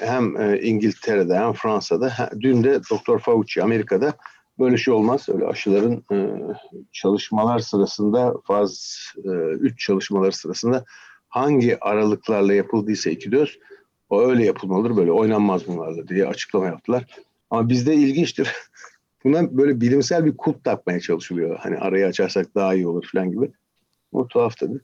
hem 0.00 0.36
İngiltere'de 0.62 1.38
hem 1.38 1.52
Fransa'da 1.52 2.12
dün 2.40 2.64
de 2.64 2.80
Doktor 2.90 3.18
Fauci 3.18 3.62
Amerika'da 3.62 4.14
böyle 4.58 4.76
şey 4.76 4.94
olmaz. 4.94 5.28
Öyle 5.28 5.46
aşıların 5.46 6.04
çalışmalar 6.92 7.58
sırasında 7.58 8.34
faz 8.44 8.98
3 9.24 9.72
e, 9.72 9.76
çalışmalar 9.76 10.30
sırasında 10.30 10.84
hangi 11.28 11.84
aralıklarla 11.84 12.54
yapıldıysa 12.54 13.10
iki 13.10 13.32
doz 13.32 13.58
o 14.10 14.22
öyle 14.22 14.44
yapılmalıdır 14.44 14.96
böyle 14.96 15.12
oynanmaz 15.12 15.68
bunlarla 15.68 16.08
diye 16.08 16.26
açıklama 16.26 16.66
yaptılar. 16.66 17.04
Ama 17.50 17.68
bizde 17.68 17.94
ilginçtir. 17.94 18.52
Buna 19.24 19.56
böyle 19.56 19.80
bilimsel 19.80 20.24
bir 20.24 20.36
kulp 20.36 20.64
takmaya 20.64 21.00
çalışılıyor. 21.00 21.58
Hani 21.58 21.78
arayı 21.78 22.06
açarsak 22.06 22.54
daha 22.54 22.74
iyi 22.74 22.86
olur 22.86 23.08
falan 23.12 23.30
gibi. 23.30 23.52
O 24.14 24.28
tuhaf 24.28 24.56
tabii. 24.56 24.78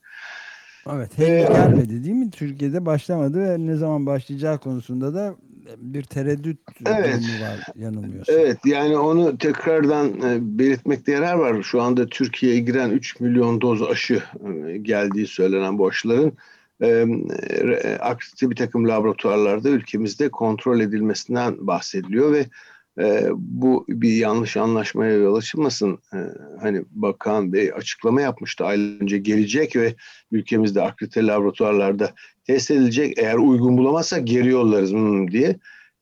Evet 0.92 1.18
henüz 1.18 1.50
ee, 1.50 1.52
gelmedi 1.52 2.04
değil 2.04 2.16
mi? 2.16 2.30
Türkiye'de 2.30 2.86
başlamadı 2.86 3.40
ve 3.40 3.58
ne 3.58 3.76
zaman 3.76 4.06
başlayacağı 4.06 4.58
konusunda 4.58 5.14
da 5.14 5.34
bir 5.76 6.02
tereddüt 6.02 6.58
evet, 6.86 7.14
var 7.14 7.66
yanılmıyorsun. 7.76 8.32
Evet 8.32 8.58
yani 8.64 8.96
onu 8.96 9.38
tekrardan 9.38 10.08
e, 10.08 10.58
belirtmekte 10.58 11.12
yarar 11.12 11.34
var. 11.34 11.62
Şu 11.62 11.82
anda 11.82 12.06
Türkiye'ye 12.06 12.60
giren 12.60 12.90
3 12.90 13.20
milyon 13.20 13.60
doz 13.60 13.82
aşı 13.82 14.22
e, 14.66 14.76
geldiği 14.76 15.26
söylenen 15.26 15.78
bu 15.78 15.88
aşıların 15.88 16.32
e, 16.82 17.06
aktif 18.00 18.50
bir 18.50 18.56
takım 18.56 18.88
laboratuvarlarda 18.88 19.68
ülkemizde 19.68 20.28
kontrol 20.28 20.80
edilmesinden 20.80 21.66
bahsediliyor 21.66 22.32
ve 22.32 22.46
e, 22.98 23.26
bu 23.32 23.84
bir 23.88 24.12
yanlış 24.12 24.56
anlaşmaya 24.56 25.12
yol 25.12 25.34
açılmasın. 25.34 25.98
E, 26.14 26.18
hani 26.60 26.82
Bakan 26.90 27.52
Bey 27.52 27.72
açıklama 27.72 28.20
yapmıştı 28.20 28.64
aylar 28.64 29.02
önce 29.02 29.18
gelecek 29.18 29.76
ve 29.76 29.94
ülkemizde 30.32 30.82
akredite 30.82 31.26
laboratuvarlarda 31.26 32.14
test 32.46 32.70
edilecek. 32.70 33.18
Eğer 33.18 33.34
uygun 33.34 33.78
bulamazsak 33.78 34.26
geri 34.26 34.48
yollarız 34.48 34.92
hmm, 34.92 35.30
diye. 35.30 35.56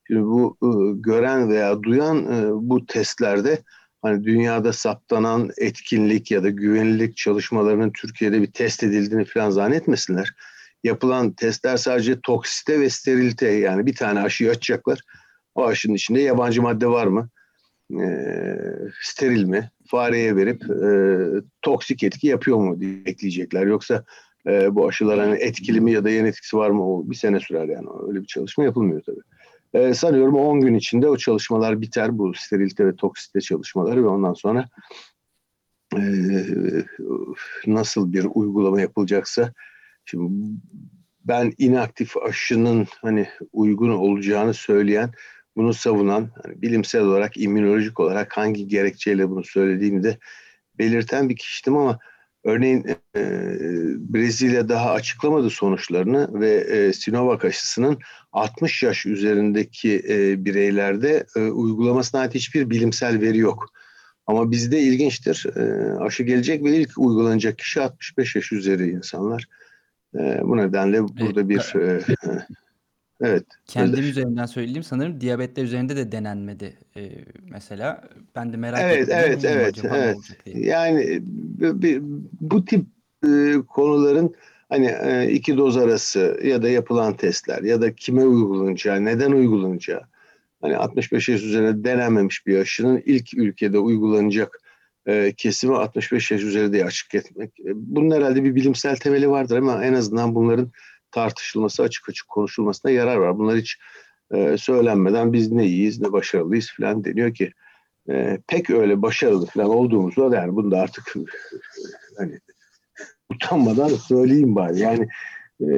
Şimdi 0.07 0.23
bu 0.23 0.57
e, 0.63 0.69
gören 1.01 1.51
veya 1.51 1.83
duyan 1.83 2.19
e, 2.19 2.51
bu 2.53 2.87
testlerde 2.87 3.59
hani 4.03 4.25
dünyada 4.25 4.73
saptanan 4.73 5.51
etkinlik 5.59 6.31
ya 6.31 6.43
da 6.43 6.49
güvenilirlik 6.49 7.17
çalışmalarının 7.17 7.93
Türkiye'de 7.93 8.43
bir 8.43 8.53
test 8.53 8.83
edildiğini 8.83 9.25
falan 9.25 9.51
zannetmesinler. 9.51 10.31
Yapılan 10.85 11.33
testler 11.33 11.77
sadece 11.77 12.21
toksite 12.21 12.81
ve 12.81 12.91
sterilite 12.91 13.49
yani 13.49 13.87
bir 13.87 13.95
tane 13.95 14.21
aşıyı 14.21 14.51
açacaklar 14.51 15.01
o 15.59 15.67
aşının 15.67 15.95
içinde 15.95 16.21
yabancı 16.21 16.63
madde 16.63 16.87
var 16.87 17.07
mı? 17.07 17.29
E, 17.93 18.07
steril 19.03 19.45
mi? 19.45 19.71
Fareye 19.87 20.37
verip 20.37 20.63
e, 20.63 20.91
toksik 21.63 22.03
etki 22.03 22.27
yapıyor 22.27 22.59
mu 22.59 22.81
diye 22.81 23.03
ekleyecekler. 23.07 23.67
Yoksa 23.67 24.05
e, 24.47 24.75
bu 24.75 24.89
aşılar 24.89 25.19
hani 25.19 25.39
etkili 25.39 25.81
mi 25.81 25.93
ya 25.93 26.05
da 26.05 26.11
yan 26.11 26.27
etkisi 26.27 26.57
var 26.57 26.71
mı? 26.71 26.91
O 26.91 27.11
bir 27.11 27.15
sene 27.15 27.41
sürer 27.41 27.69
yani. 27.69 27.87
Öyle 28.09 28.21
bir 28.21 28.27
çalışma 28.27 28.65
yapılmıyor 28.65 29.03
tabii. 29.03 29.21
E, 29.75 29.95
sanıyorum 29.95 30.35
10 30.35 30.61
gün 30.61 30.75
içinde 30.75 31.09
o 31.09 31.17
çalışmalar 31.17 31.81
biter. 31.81 32.19
Bu 32.19 32.35
sterilite 32.35 32.87
ve 32.87 32.97
toksite 32.97 33.41
çalışmaları 33.41 34.05
ve 34.05 34.09
ondan 34.09 34.35
sonra 34.35 34.69
e, 35.97 36.03
nasıl 37.67 38.13
bir 38.13 38.27
uygulama 38.35 38.81
yapılacaksa 38.81 39.53
şimdi 40.05 40.33
ben 41.25 41.53
inaktif 41.59 42.17
aşının 42.17 42.87
hani 43.03 43.29
uygun 43.53 43.91
olacağını 43.91 44.55
söyleyen 44.55 45.11
bunu 45.59 45.75
savunan 45.75 46.31
hani 46.43 46.63
bilimsel 46.63 47.03
olarak 47.03 47.37
immünolojik 47.37 48.01
olarak 48.01 48.37
hangi 48.37 48.69
gerekçeyle 48.69 49.31
bunu 49.31 49.45
söylediğimi 49.45 50.03
de 50.03 50.19
belirten 50.79 51.29
bir 51.29 51.37
kişiydim 51.37 51.77
ama 51.77 51.99
örneğin 52.45 52.87
e, 53.17 53.23
Brezilya 53.99 54.69
daha 54.69 54.93
açıklamadı 54.93 55.51
sonuçlarını 55.51 56.41
ve 56.41 56.51
e, 56.51 56.93
Sinovac 56.93 57.45
aşısının 57.45 57.99
60 58.33 58.83
yaş 58.83 59.07
üzerindeki 59.07 60.03
e, 60.09 60.45
bireylerde 60.45 61.27
e, 61.37 61.41
uygulamasına 61.41 62.21
ait 62.21 62.35
hiçbir 62.35 62.71
bilimsel 62.71 63.21
veri 63.21 63.39
yok. 63.39 63.73
Ama 64.27 64.51
bizde 64.51 64.81
ilginçtir. 64.81 65.47
E, 65.57 65.93
aşı 66.01 66.23
gelecek 66.23 66.65
ve 66.65 66.77
ilk 66.77 66.99
uygulanacak 66.99 67.59
kişi 67.59 67.81
65 67.81 68.37
yaş 68.37 68.53
üzeri 68.53 68.91
insanlar. 68.91 69.45
E, 70.15 70.41
bu 70.43 70.57
nedenle 70.57 71.03
burada 71.03 71.49
bir 71.49 71.75
e, 71.75 72.01
Evet. 73.21 73.45
Kendim 73.67 73.99
öyle. 73.99 74.09
üzerinden 74.09 74.47
söyleyeyim 74.47 74.83
sanırım 74.83 75.21
diyabetler 75.21 75.65
üzerinde 75.65 75.97
de 75.97 76.13
denenmedi 76.13 76.77
ee, 76.97 77.11
mesela. 77.51 78.05
Ben 78.37 78.53
de 78.53 78.57
merak 78.57 78.81
evet, 78.83 79.09
ettim. 79.09 79.15
Evet, 79.19 79.45
evet, 79.45 79.79
evet. 79.85 80.17
Yani 80.45 81.23
bu, 81.23 82.19
bu 82.41 82.65
tip 82.65 82.87
e, 83.25 83.55
konuların 83.69 84.35
hani 84.69 84.87
e, 84.87 85.31
iki 85.31 85.57
doz 85.57 85.77
arası 85.77 86.41
ya 86.45 86.63
da 86.63 86.69
yapılan 86.69 87.17
testler 87.17 87.63
ya 87.63 87.81
da 87.81 87.95
kime 87.95 88.25
uygulanacağı, 88.25 89.05
neden 89.05 89.33
uygulanacağı 89.33 90.03
hani 90.61 90.77
65 90.77 91.29
yaş 91.29 91.43
üzerine 91.43 91.85
denenmemiş 91.85 92.47
bir 92.47 92.59
aşının 92.59 93.03
ilk 93.07 93.35
ülkede 93.35 93.79
uygulanacak 93.79 94.61
e, 95.07 95.33
kesimi 95.37 95.77
65 95.77 96.31
yaş 96.31 96.43
üzeri 96.43 96.73
diye 96.73 96.85
açık 96.85 97.15
etmek. 97.15 97.61
E, 97.61 97.71
bunun 97.75 98.17
herhalde 98.17 98.45
bir 98.45 98.55
bilimsel 98.55 98.97
temeli 98.97 99.31
vardır 99.31 99.59
ama 99.59 99.85
en 99.85 99.93
azından 99.95 100.35
bunların 100.35 100.73
tartışılması, 101.11 101.83
açık 101.83 102.09
açık 102.09 102.29
konuşulmasına 102.29 102.91
yarar 102.91 103.17
var. 103.17 103.39
Bunlar 103.39 103.57
hiç 103.57 103.77
e, 104.35 104.57
söylenmeden 104.57 105.33
biz 105.33 105.53
ne 105.53 105.67
iyiyiz, 105.67 106.01
ne 106.01 106.13
başarılıyız 106.13 106.71
falan 106.77 107.05
deniyor 107.05 107.35
ki 107.35 107.53
e, 108.11 108.39
pek 108.47 108.71
öyle 108.71 109.03
başarılı 109.03 109.47
falan 109.47 109.71
olduğumuzda 109.71 110.37
yani 110.37 110.57
bunu 110.57 110.71
da 110.71 110.81
artık 110.81 111.15
hani 112.19 112.39
utanmadan 113.31 113.89
söyleyeyim 113.89 114.57
bari. 114.57 114.79
Yani 114.79 115.09
e, 115.61 115.69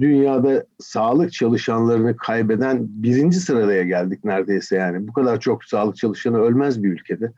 dünyada 0.00 0.66
sağlık 0.78 1.32
çalışanlarını 1.32 2.16
kaybeden 2.16 2.78
birinci 2.80 3.40
sıraya 3.40 3.82
geldik 3.82 4.24
neredeyse 4.24 4.76
yani. 4.76 5.08
Bu 5.08 5.12
kadar 5.12 5.40
çok 5.40 5.64
sağlık 5.64 5.96
çalışanı 5.96 6.38
ölmez 6.38 6.82
bir 6.82 6.92
ülkede. 6.92 7.32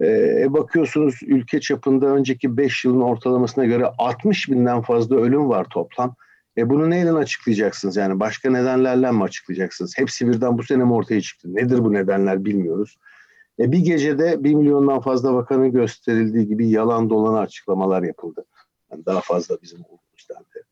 E, 0.00 0.46
bakıyorsunuz 0.52 1.20
ülke 1.26 1.60
çapında 1.60 2.06
önceki 2.06 2.56
5 2.56 2.84
yılın 2.84 3.00
ortalamasına 3.00 3.64
göre 3.64 3.86
60 3.98 4.50
binden 4.50 4.82
fazla 4.82 5.16
ölüm 5.16 5.48
var 5.48 5.66
toplam. 5.70 6.14
E 6.60 6.70
bunu 6.70 6.90
neyle 6.90 7.12
açıklayacaksınız? 7.12 7.96
Yani 7.96 8.20
başka 8.20 8.50
nedenlerle 8.50 9.10
mi 9.10 9.22
açıklayacaksınız? 9.22 9.98
Hepsi 9.98 10.28
birden 10.28 10.58
bu 10.58 10.62
sene 10.62 10.84
mi 10.84 10.92
ortaya 10.92 11.20
çıktı? 11.20 11.54
Nedir 11.54 11.78
bu 11.78 11.92
nedenler 11.92 12.44
bilmiyoruz. 12.44 12.96
E 13.58 13.72
bir 13.72 13.78
gecede 13.78 14.44
bir 14.44 14.54
milyondan 14.54 15.00
fazla 15.00 15.34
vakanın 15.34 15.72
gösterildiği 15.72 16.48
gibi 16.48 16.68
yalan 16.68 17.10
dolan 17.10 17.42
açıklamalar 17.42 18.02
yapıldı. 18.02 18.44
Yani 18.92 19.06
daha 19.06 19.20
fazla 19.20 19.56
bizim 19.62 19.78
olduğumuzdan 19.78 20.44
beri. 20.54 20.64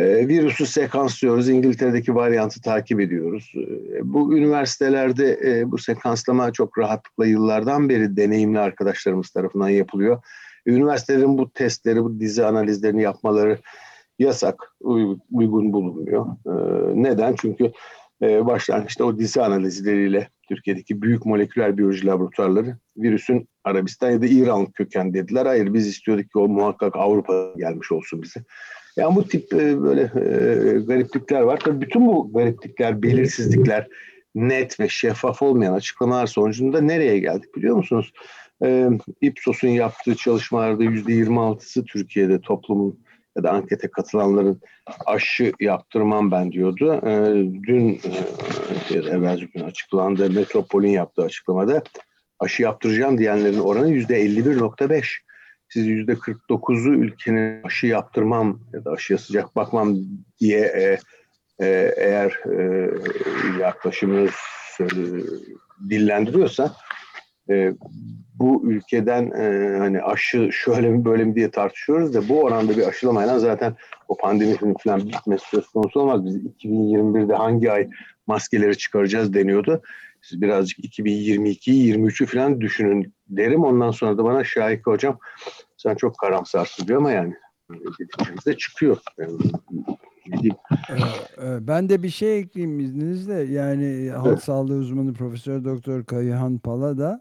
E, 0.00 0.28
virüsü 0.28 0.66
sekanslıyoruz. 0.66 1.48
İngiltere'deki 1.48 2.14
varyantı 2.14 2.60
takip 2.60 3.00
ediyoruz. 3.00 3.52
E, 3.94 4.12
bu 4.12 4.36
üniversitelerde 4.36 5.40
e, 5.44 5.70
bu 5.70 5.78
sekanslama 5.78 6.52
çok 6.52 6.78
rahatlıkla 6.78 7.26
yıllardan 7.26 7.88
beri 7.88 8.16
deneyimli 8.16 8.58
arkadaşlarımız 8.58 9.30
tarafından 9.30 9.68
yapılıyor. 9.68 10.22
E, 10.66 10.70
üniversitelerin 10.70 11.38
bu 11.38 11.50
testleri, 11.50 12.04
bu 12.04 12.20
dizi 12.20 12.44
analizlerini 12.44 13.02
yapmaları 13.02 13.58
yasak, 14.18 14.72
uygun 15.32 15.72
bulunmuyor. 15.72 16.26
Ee, 16.46 17.02
neden? 17.02 17.34
Çünkü 17.40 17.72
e, 18.22 18.46
başlangıçta 18.46 19.04
o 19.04 19.18
dizi 19.18 19.42
analizleriyle 19.42 20.28
Türkiye'deki 20.48 21.02
büyük 21.02 21.26
moleküler 21.26 21.78
biyoloji 21.78 22.06
laboratuvarları 22.06 22.76
virüsün 22.96 23.48
Arabistan 23.64 24.10
ya 24.10 24.22
da 24.22 24.26
İran 24.26 24.66
köken 24.66 25.14
dediler. 25.14 25.46
Hayır 25.46 25.74
biz 25.74 25.86
istiyorduk 25.86 26.30
ki 26.32 26.38
o 26.38 26.48
muhakkak 26.48 26.96
Avrupa 26.96 27.52
gelmiş 27.56 27.92
olsun 27.92 28.22
bize. 28.22 28.40
Yani 28.96 29.16
bu 29.16 29.24
tip 29.24 29.52
e, 29.54 29.82
böyle 29.82 30.02
e, 30.02 30.78
gariplikler 30.78 31.40
var. 31.40 31.60
Tabii 31.60 31.80
bütün 31.80 32.06
bu 32.06 32.32
gariplikler, 32.32 33.02
belirsizlikler, 33.02 33.88
net 34.34 34.80
ve 34.80 34.88
şeffaf 34.88 35.42
olmayan 35.42 35.72
açıklamalar 35.72 36.26
sonucunda 36.26 36.80
nereye 36.80 37.18
geldik 37.18 37.54
biliyor 37.56 37.76
musunuz? 37.76 38.12
Ipsos'un 39.20 39.68
yaptığı 39.68 40.14
çalışmalarda 40.14 40.84
%26'sı 40.84 41.84
Türkiye'de 41.84 42.40
toplumun 42.40 42.98
ya 43.36 43.42
da 43.42 43.50
ankete 43.50 43.90
katılanların 43.90 44.60
aşı 45.06 45.52
yaptırmam 45.60 46.30
ben 46.30 46.52
diyordu. 46.52 47.00
E, 47.06 47.34
dün 47.66 48.00
e, 48.90 48.94
evvelci 48.94 49.46
gün 49.46 49.60
açıklandı 49.60 50.30
Metropol'ün 50.30 50.88
yaptığı 50.88 51.22
açıklamada 51.22 51.82
aşı 52.38 52.62
yaptıracağım 52.62 53.18
diyenlerin 53.18 53.58
oranı 53.58 53.90
yüzde 53.90 54.26
51.5. 54.26 55.04
Siz 55.68 55.86
yüzde 55.86 56.12
49'u 56.12 56.94
ülkenin 56.94 57.62
aşı 57.62 57.86
yaptırmam 57.86 58.60
ya 58.72 58.84
da 58.84 58.90
aşıya 58.90 59.18
sıcak 59.18 59.56
bakmam 59.56 59.96
diye 60.40 60.60
e, 60.60 60.98
e, 61.60 61.94
eğer 61.96 62.40
e, 62.46 62.90
yaklaşımınız 63.60 64.34
e, 64.80 64.84
dillendiriyorsa 65.90 66.76
e, 67.50 67.72
bu 68.34 68.62
ülkeden 68.64 69.30
e, 69.30 69.76
hani 69.78 70.02
aşı 70.02 70.48
şöyle 70.52 70.90
mi 70.90 71.04
böyle 71.04 71.24
mi 71.24 71.34
diye 71.34 71.50
tartışıyoruz 71.50 72.14
da 72.14 72.28
bu 72.28 72.42
oranda 72.42 72.76
bir 72.76 72.88
aşılamayla 72.88 73.38
zaten 73.38 73.76
o 74.08 74.16
pandemi 74.16 74.74
falan 74.84 75.08
bitmesi 75.08 75.48
söz 75.48 75.68
konusu 75.68 76.00
olmaz. 76.00 76.24
Biz 76.24 76.36
2021'de 76.36 77.34
hangi 77.34 77.72
ay 77.72 77.88
maskeleri 78.26 78.78
çıkaracağız 78.78 79.34
deniyordu. 79.34 79.82
Siz 80.22 80.42
birazcık 80.42 80.78
2022'yi 80.78 81.94
23'ü 81.94 82.26
falan 82.26 82.60
düşünün 82.60 83.12
derim. 83.28 83.64
Ondan 83.64 83.90
sonra 83.90 84.18
da 84.18 84.24
bana 84.24 84.44
Şahika 84.44 84.90
hocam 84.90 85.18
sen 85.76 85.94
çok 85.94 86.18
karamsarsın 86.18 86.86
diyor 86.88 86.98
ama 86.98 87.10
yani 87.10 87.34
dediklerimiz 87.70 88.58
çıkıyor. 88.58 88.98
Yani, 89.18 89.38
ben 91.60 91.88
de 91.88 92.02
bir 92.02 92.08
şey 92.08 92.38
ekleyeyim 92.38 92.80
izninizle. 92.80 93.34
Yani 93.34 94.10
halk 94.10 94.26
evet. 94.26 94.42
sağlığı 94.42 94.78
uzmanı 94.78 95.14
Profesör 95.14 95.64
Doktor 95.64 96.04
Kayıhan 96.04 96.58
Pala 96.58 96.98
da 96.98 97.20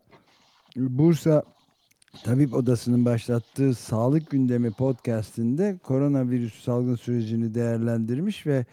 Bursa 0.75 1.43
Tabip 2.23 2.53
Odası'nın 2.53 3.05
başlattığı 3.05 3.73
Sağlık 3.73 4.29
Gündemi 4.29 4.71
podcastinde 4.71 5.77
koronavirüs 5.83 6.63
salgın 6.63 6.95
sürecini 6.95 7.55
değerlendirmiş 7.55 8.47
ve 8.47 8.65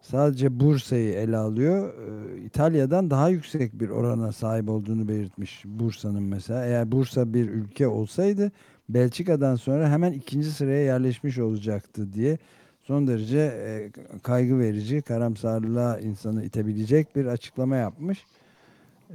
sadece 0.00 0.60
Bursa'yı 0.60 1.12
ele 1.12 1.36
alıyor. 1.36 1.94
Ee, 1.94 2.40
İtalya'dan 2.40 3.10
daha 3.10 3.28
yüksek 3.28 3.80
bir 3.80 3.88
orana 3.88 4.32
sahip 4.32 4.68
olduğunu 4.68 5.08
belirtmiş 5.08 5.62
Bursa'nın 5.64 6.22
mesela. 6.22 6.64
Eğer 6.64 6.92
Bursa 6.92 7.34
bir 7.34 7.48
ülke 7.48 7.86
olsaydı 7.86 8.52
Belçika'dan 8.88 9.56
sonra 9.56 9.90
hemen 9.90 10.12
ikinci 10.12 10.50
sıraya 10.50 10.84
yerleşmiş 10.84 11.38
olacaktı 11.38 12.12
diye 12.12 12.38
son 12.82 13.06
derece 13.06 13.38
e, 13.38 13.90
kaygı 14.22 14.58
verici, 14.58 15.02
karamsarlığa 15.02 15.98
insanı 15.98 16.44
itebilecek 16.44 17.16
bir 17.16 17.26
açıklama 17.26 17.76
yapmış. 17.76 18.26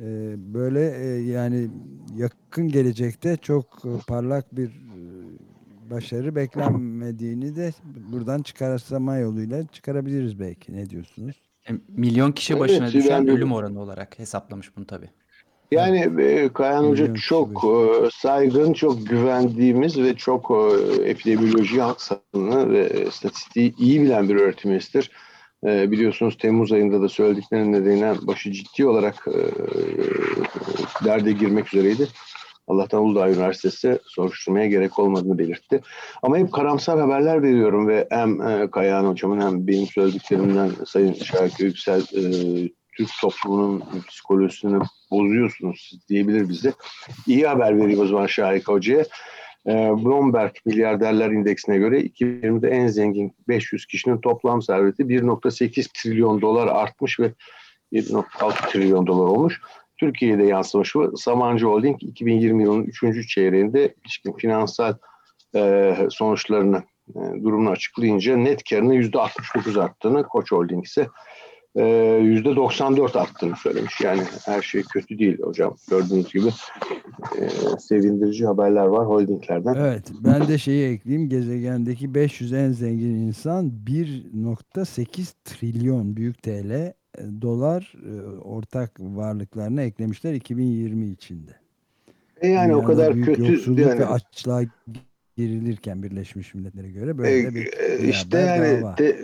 Ee, 0.02 0.36
böyle 0.38 0.98
e, 0.98 1.22
yani 1.22 1.68
yakın 2.16 2.68
gelecekte 2.68 3.38
çok 3.38 3.66
e, 3.86 3.90
parlak 4.08 4.56
bir 4.56 4.68
e, 4.68 5.00
başarı 5.92 6.36
beklenmediğini 6.36 7.56
de 7.56 7.72
buradan 8.12 8.42
çıkarsama 8.42 9.18
yoluyla 9.18 9.68
çıkarabiliriz 9.68 10.40
belki. 10.40 10.76
Ne 10.76 10.90
diyorsunuz? 10.90 11.36
milyon 11.88 12.32
kişi 12.32 12.60
başına 12.60 12.84
evet, 12.84 12.94
düşen 12.94 13.12
yani, 13.12 13.32
ölüm 13.32 13.52
oranı 13.52 13.82
olarak 13.82 14.20
hesaplamış 14.20 14.78
bunu 14.78 14.86
tabii. 14.86 15.10
Yani 15.72 16.22
e, 16.22 16.50
Kayan 16.54 16.84
Hoca 16.84 17.14
çok 17.14 17.64
e, 17.66 18.10
saygın, 18.14 18.74
çok 18.74 19.08
güvendiğimiz 19.08 19.98
ve 19.98 20.16
çok 20.16 20.52
e, 20.52 21.04
epidemioloji, 21.10 21.82
sağlığını 21.98 22.72
ve 22.72 23.12
statistiği 23.12 23.76
iyi 23.78 24.02
bilen 24.02 24.30
bir 24.30 24.36
öğretim 24.36 24.72
üyesidir. 24.72 25.12
E, 25.66 25.92
biliyorsunuz 25.92 26.38
Temmuz 26.38 26.72
ayında 26.72 27.02
da 27.02 27.10
söylediklerinin 27.10 27.74
nedeniyle 27.74 28.16
başı 28.22 28.52
ciddi 28.52 28.88
olarak 28.88 29.28
e, 29.28 29.40
derde 31.06 31.32
girmek 31.32 31.74
üzereydi. 31.74 32.08
Allah'tan 32.68 33.04
Uludağ 33.04 33.30
Üniversitesi 33.30 34.00
soruşturmaya 34.06 34.66
gerek 34.66 35.00
olmadığını 35.00 35.38
belirtti. 35.38 35.82
Ama 36.24 36.38
hep 36.38 36.54
karamsar 36.54 37.00
haberler 37.00 37.44
veriyorum 37.44 37.88
ve 37.88 38.08
hem 38.10 38.42
e, 38.42 38.72
Kayahan 38.72 39.06
Hocam'ın 39.06 39.42
hem 39.42 39.68
benim 39.68 39.88
söylediklerimden 39.88 40.72
Sayın 40.86 41.14
Şarkı 41.14 41.64
Yüksel 41.64 42.02
e, 42.02 42.22
Türk 42.98 43.10
toplumunun 43.22 43.84
psikolojisini 44.08 44.80
bozuyorsunuz 45.12 45.92
diyebilir 46.10 46.50
bize. 46.50 46.74
İyi 47.28 47.48
haber 47.48 47.78
vereyim 47.78 48.00
o 48.00 48.06
zaman 48.06 48.28
Şahika 48.28 48.74
Hoca'ya. 48.74 49.06
Ee, 49.68 49.72
Bloomberg 49.74 50.52
milyarderler 50.66 51.30
indeksine 51.32 51.78
göre 51.78 52.02
2020'de 52.02 52.70
en 52.70 52.88
zengin 52.88 53.36
500 53.48 53.86
kişinin 53.86 54.18
toplam 54.18 54.62
serveti 54.62 55.04
1.8 55.04 55.88
trilyon 55.94 56.42
dolar 56.42 56.68
artmış 56.68 57.20
ve 57.20 57.34
1.6 57.94 58.72
trilyon 58.72 59.08
dolar 59.08 59.28
olmuş. 59.28 59.62
Türkiye'de 60.00 60.44
yansımış 60.44 60.96
bu. 60.96 61.18
Sabancı 61.18 61.66
Holding 61.66 62.04
2020 62.04 62.64
yılının 62.64 62.84
3. 62.84 63.28
çeyreğinde 63.28 63.94
ilişkin 64.04 64.34
finansal 64.34 64.94
e, 65.56 65.96
sonuçlarını, 66.10 66.84
e, 67.10 67.20
durumunu 67.44 67.70
açıklayınca 67.70 68.38
net 68.38 68.70
karını 68.70 68.96
%69 68.96 69.82
arttığını, 69.82 70.24
Koç 70.24 70.52
Holding 70.52 70.86
ise 70.86 71.08
%94 71.76 73.20
arttığını 73.20 73.56
söylemiş. 73.56 74.02
Yani 74.02 74.22
her 74.46 74.62
şey 74.62 74.84
kötü 74.84 75.20
değil 75.20 75.42
hocam. 75.42 75.76
Gördüğünüz 75.90 76.34
gibi 76.34 76.48
e, 77.40 77.50
sevindirici 77.80 78.46
haberler 78.46 78.86
var 78.86 79.08
holdinglerden. 79.08 79.76
Evet 79.76 80.12
ben 80.24 80.48
de 80.48 80.58
şeyi 80.58 80.94
ekleyeyim. 80.94 81.30
Gezegendeki 81.30 82.14
500 82.16 82.54
en 82.54 82.72
zengin 82.72 83.16
insan 83.16 83.72
1.8 83.86 85.34
trilyon 85.44 86.16
büyük 86.16 86.44
TL 86.44 86.72
e, 86.72 86.94
dolar 87.42 87.94
e, 88.06 88.22
ortak 88.38 89.00
varlıklarına 89.00 89.82
eklemişler 89.82 90.34
2020 90.34 91.06
içinde. 91.06 91.52
E 92.42 92.48
yani 92.48 92.68
Dünyada 92.68 92.82
o 92.82 92.84
kadar 92.84 93.14
kötü 93.14 93.52
yoksulluk 93.52 93.80
yani. 93.80 94.00
ve 94.00 94.06
açlığa 94.06 94.62
girilirken 95.38 96.04
Birleşmiş 96.04 96.54
Milletler'e 96.54 96.92
göre 96.92 97.18
böyle 97.18 97.48
e, 97.48 97.56
bir 97.56 97.70
işte 98.10 98.38
yani 98.38 98.96
te, 98.96 99.18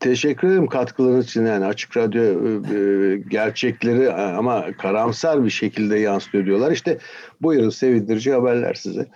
Teşekkür 0.00 0.48
ederim 0.48 0.66
katkılarınız 0.66 1.26
için 1.26 1.46
yani 1.46 1.64
açık 1.64 1.96
radyo 1.96 2.22
e, 2.22 2.76
e, 2.76 3.16
gerçekleri 3.16 4.12
ama 4.12 4.72
karamsar 4.78 5.44
bir 5.44 5.50
şekilde 5.50 5.98
yansıtıyor 5.98 6.46
diyorlar. 6.46 6.72
İşte 6.72 6.98
buyurun 7.42 7.70
sevindirici 7.70 8.32
haberler 8.32 8.74
size. 8.74 9.06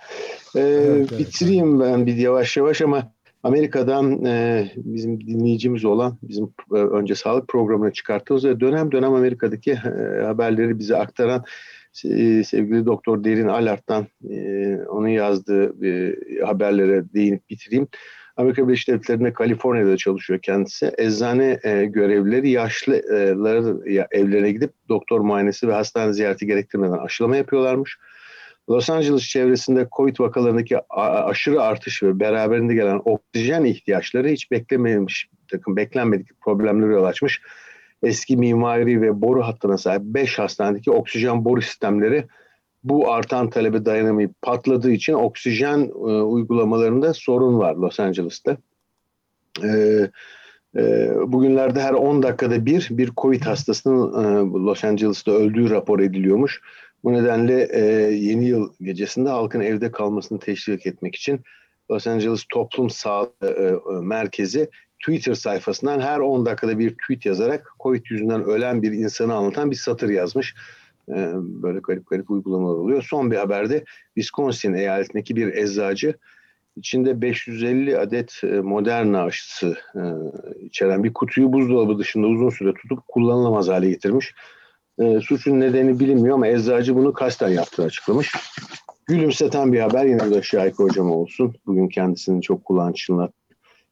Evet, 0.55 0.85
evet, 0.87 1.19
bitireyim 1.19 1.81
evet. 1.81 1.93
ben 1.93 2.05
bir 2.05 2.15
yavaş 2.15 2.57
yavaş 2.57 2.81
ama 2.81 3.11
Amerika'dan 3.43 4.25
e, 4.25 4.67
bizim 4.75 5.27
dinleyicimiz 5.27 5.85
olan 5.85 6.17
bizim 6.23 6.53
e, 6.73 6.77
önce 6.77 7.15
sağlık 7.15 7.47
programına 7.47 7.91
çıkarttığımız 7.91 8.45
ve 8.45 8.59
dönem 8.59 8.91
dönem 8.91 9.13
Amerika'daki 9.13 9.71
e, 9.71 10.23
haberleri 10.23 10.79
bize 10.79 10.97
aktaran 10.97 11.43
e, 12.05 12.43
sevgili 12.43 12.85
Doktor 12.85 13.23
Derin 13.23 13.47
Alart'tan 13.47 14.07
e, 14.29 14.77
onun 14.89 15.07
yazdığı 15.07 15.85
e, 15.87 16.15
haberlere 16.45 17.13
değinip 17.13 17.49
bitireyim. 17.49 17.87
Amerika 18.37 18.67
Birleşik 18.67 18.87
Devletleri'nde 18.87 19.33
Kaliforniya'da 19.33 19.97
çalışıyor 19.97 20.39
kendisi. 20.39 20.91
Eczane 20.97 21.59
e, 21.63 21.85
görevlileri 21.85 22.49
yaşlıları 22.49 23.89
e, 23.89 24.07
evlerine 24.19 24.51
gidip 24.51 24.71
doktor 24.89 25.19
muayenesi 25.19 25.67
ve 25.67 25.73
hastane 25.73 26.13
ziyareti 26.13 26.45
gerektirmeden 26.45 26.97
aşılama 26.97 27.35
yapıyorlarmış. 27.35 27.97
Los 28.69 28.89
Angeles 28.89 29.23
çevresinde 29.23 29.87
COVID 29.97 30.19
vakalarındaki 30.19 30.77
aşırı 30.89 31.61
artış 31.61 32.03
ve 32.03 32.19
beraberinde 32.19 32.73
gelen 32.73 33.01
oksijen 33.05 33.63
ihtiyaçları 33.65 34.27
hiç 34.27 34.51
beklememiş, 34.51 35.29
takım 35.51 35.75
beklenmedik 35.75 36.41
problemlere 36.41 36.93
yol 36.93 37.03
açmış. 37.03 37.41
Eski 38.03 38.37
mimari 38.37 39.01
ve 39.01 39.21
boru 39.21 39.43
hattına 39.43 39.77
sahip 39.77 40.01
5 40.01 40.39
hastanedeki 40.39 40.91
oksijen 40.91 41.45
boru 41.45 41.61
sistemleri 41.61 42.27
bu 42.83 43.11
artan 43.11 43.49
talebe 43.49 43.85
dayanamayıp 43.85 44.41
patladığı 44.41 44.91
için 44.91 45.13
oksijen 45.13 45.79
e, 45.79 46.21
uygulamalarında 46.21 47.13
sorun 47.13 47.59
var 47.59 47.75
Los 47.75 47.99
Angeles'ta. 47.99 48.57
E, 49.63 49.99
e, 50.77 51.09
bugünlerde 51.27 51.81
her 51.81 51.93
10 51.93 52.23
dakikada 52.23 52.65
bir 52.65 52.87
bir 52.91 53.11
Covid 53.17 53.41
hastasının 53.41 54.23
e, 54.23 54.51
Los 54.65 54.83
Angeles'ta 54.83 55.31
öldüğü 55.31 55.69
rapor 55.69 55.99
ediliyormuş. 55.99 56.61
Bu 57.03 57.13
nedenle 57.13 57.67
e, 57.71 57.81
yeni 58.15 58.45
yıl 58.45 58.73
gecesinde 58.81 59.29
halkın 59.29 59.59
evde 59.61 59.91
kalmasını 59.91 60.39
teşvik 60.39 60.85
etmek 60.85 61.15
için 61.15 61.41
Los 61.91 62.07
Angeles 62.07 62.43
Toplum 62.49 62.89
Sağlığı 62.89 63.29
e, 63.41 64.01
Merkezi 64.01 64.69
Twitter 64.99 65.33
sayfasından 65.33 65.99
her 65.99 66.19
10 66.19 66.45
dakikada 66.45 66.79
bir 66.79 66.89
tweet 66.89 67.25
yazarak 67.25 67.73
Covid 67.79 68.05
yüzünden 68.09 68.43
ölen 68.43 68.81
bir 68.81 68.91
insanı 68.91 69.33
anlatan 69.33 69.71
bir 69.71 69.75
satır 69.75 70.09
yazmış. 70.09 70.55
Ee, 71.09 71.31
böyle 71.35 71.79
garip 71.79 72.09
garip 72.09 72.31
uygulamalar 72.31 72.75
oluyor. 72.75 73.05
Son 73.09 73.31
bir 73.31 73.37
haberde 73.37 73.83
Wisconsin 74.15 74.73
eyaletindeki 74.73 75.35
bir 75.35 75.53
eczacı 75.53 76.13
içinde 76.77 77.21
550 77.21 77.97
adet 77.97 78.41
e, 78.43 78.47
Moderna 78.47 79.23
aşısı 79.23 79.77
e, 79.95 80.01
içeren 80.65 81.03
bir 81.03 81.13
kutuyu 81.13 81.53
buzdolabı 81.53 81.99
dışında 81.99 82.27
uzun 82.27 82.49
süre 82.49 82.73
tutup 82.73 83.07
kullanılamaz 83.07 83.67
hale 83.67 83.89
getirmiş. 83.89 84.33
E, 84.99 85.19
suçun 85.19 85.59
nedeni 85.59 85.99
bilinmiyor 85.99 86.35
ama 86.35 86.47
eczacı 86.47 86.95
bunu 86.95 87.13
kasten 87.13 87.49
yaptığını 87.49 87.85
açıklamış. 87.85 88.31
Gülümseten 89.05 89.73
bir 89.73 89.79
haber 89.79 90.05
yine 90.05 90.31
de 90.31 90.41
Şahik 90.41 90.79
Hocam 90.79 91.11
olsun. 91.11 91.55
Bugün 91.65 91.87
kendisini 91.87 92.41
çok 92.41 92.65
kulağını. 92.65 93.29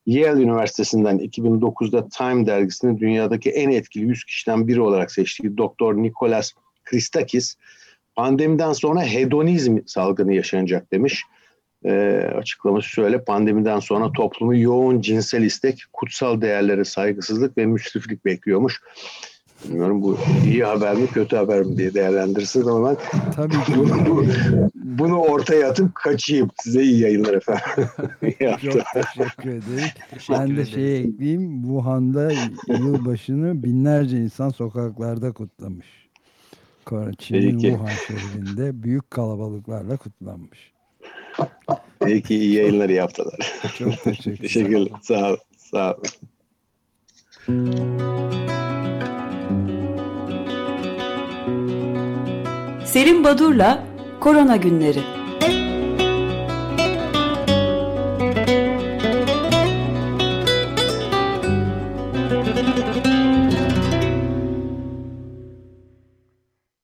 Yale 0.06 0.42
Üniversitesi'nden 0.42 1.20
2009'da 1.20 2.08
Time 2.08 2.46
dergisinin 2.46 3.00
dünyadaki 3.00 3.50
en 3.50 3.70
etkili 3.70 4.04
100 4.04 4.24
kişiden 4.24 4.68
biri 4.68 4.82
olarak 4.82 5.12
seçtiği 5.12 5.58
Doktor 5.58 5.96
Nicholas 5.96 6.52
Christakis 6.92 7.56
pandemiden 8.16 8.74
sonra 8.74 9.04
hedonizm 9.04 9.78
salgını 9.86 10.34
yaşanacak 10.34 10.92
demiş. 10.92 11.24
E, 11.86 11.92
açıklaması 12.36 12.90
şöyle 12.90 13.24
pandemiden 13.24 13.80
sonra 13.80 14.12
toplumu 14.12 14.56
yoğun 14.56 15.02
cinsel 15.02 15.42
istek, 15.42 15.84
kutsal 15.94 16.42
değerlere 16.42 16.86
saygısızlık 16.86 17.58
ve 17.58 17.66
müsriflik 17.66 18.26
bekliyormuş. 18.26 18.82
Bilmiyorum 19.66 20.02
bu 20.02 20.18
iyi 20.46 20.64
haber 20.64 20.96
mi 20.96 21.08
kötü 21.08 21.36
haber 21.36 21.62
mi 21.62 21.78
diye 21.78 21.94
değerlendirirsiniz 21.94 22.68
ama 22.68 22.90
ben 22.90 22.98
Tabii 23.32 23.64
ki. 23.64 23.74
Bunu, 23.78 24.06
bu, 24.06 24.26
bunu 24.76 25.18
ortaya 25.18 25.70
atıp 25.70 25.96
kaçayım. 25.96 26.50
Size 26.60 26.84
iyi 26.84 27.00
yayınlar 27.00 27.34
efendim. 27.34 27.64
Çok 28.62 28.84
teşekkür 28.94 29.50
ederim. 29.50 29.90
ben 30.30 30.58
de 30.58 30.66
şey 30.66 31.00
ekleyeyim. 31.00 31.62
Wuhan'da 31.62 32.32
yılbaşını 32.68 33.64
binlerce 33.64 34.18
insan 34.18 34.50
sokaklarda 34.50 35.32
kutlamış. 35.32 36.01
Çin'in 37.20 37.60
Wuhan 37.60 37.88
şehrinde 37.88 38.84
büyük 38.84 39.12
kalabalıklarla 39.12 39.98
kutlanmış. 39.98 40.72
Peki 42.00 42.36
iyi 42.36 42.54
yayınlar 42.54 42.90
yaptılar. 42.90 43.54
Çok 43.78 44.04
teşekkür 44.04 44.38
Teşekkürler. 44.38 44.92
Sağ 45.02 45.32
ol. 45.32 45.38
Sağ 45.58 45.94
ol. 45.94 46.04
Selim 52.86 53.24
Badur'la 53.24 53.84
Korona 54.20 54.56
Günleri 54.56 55.21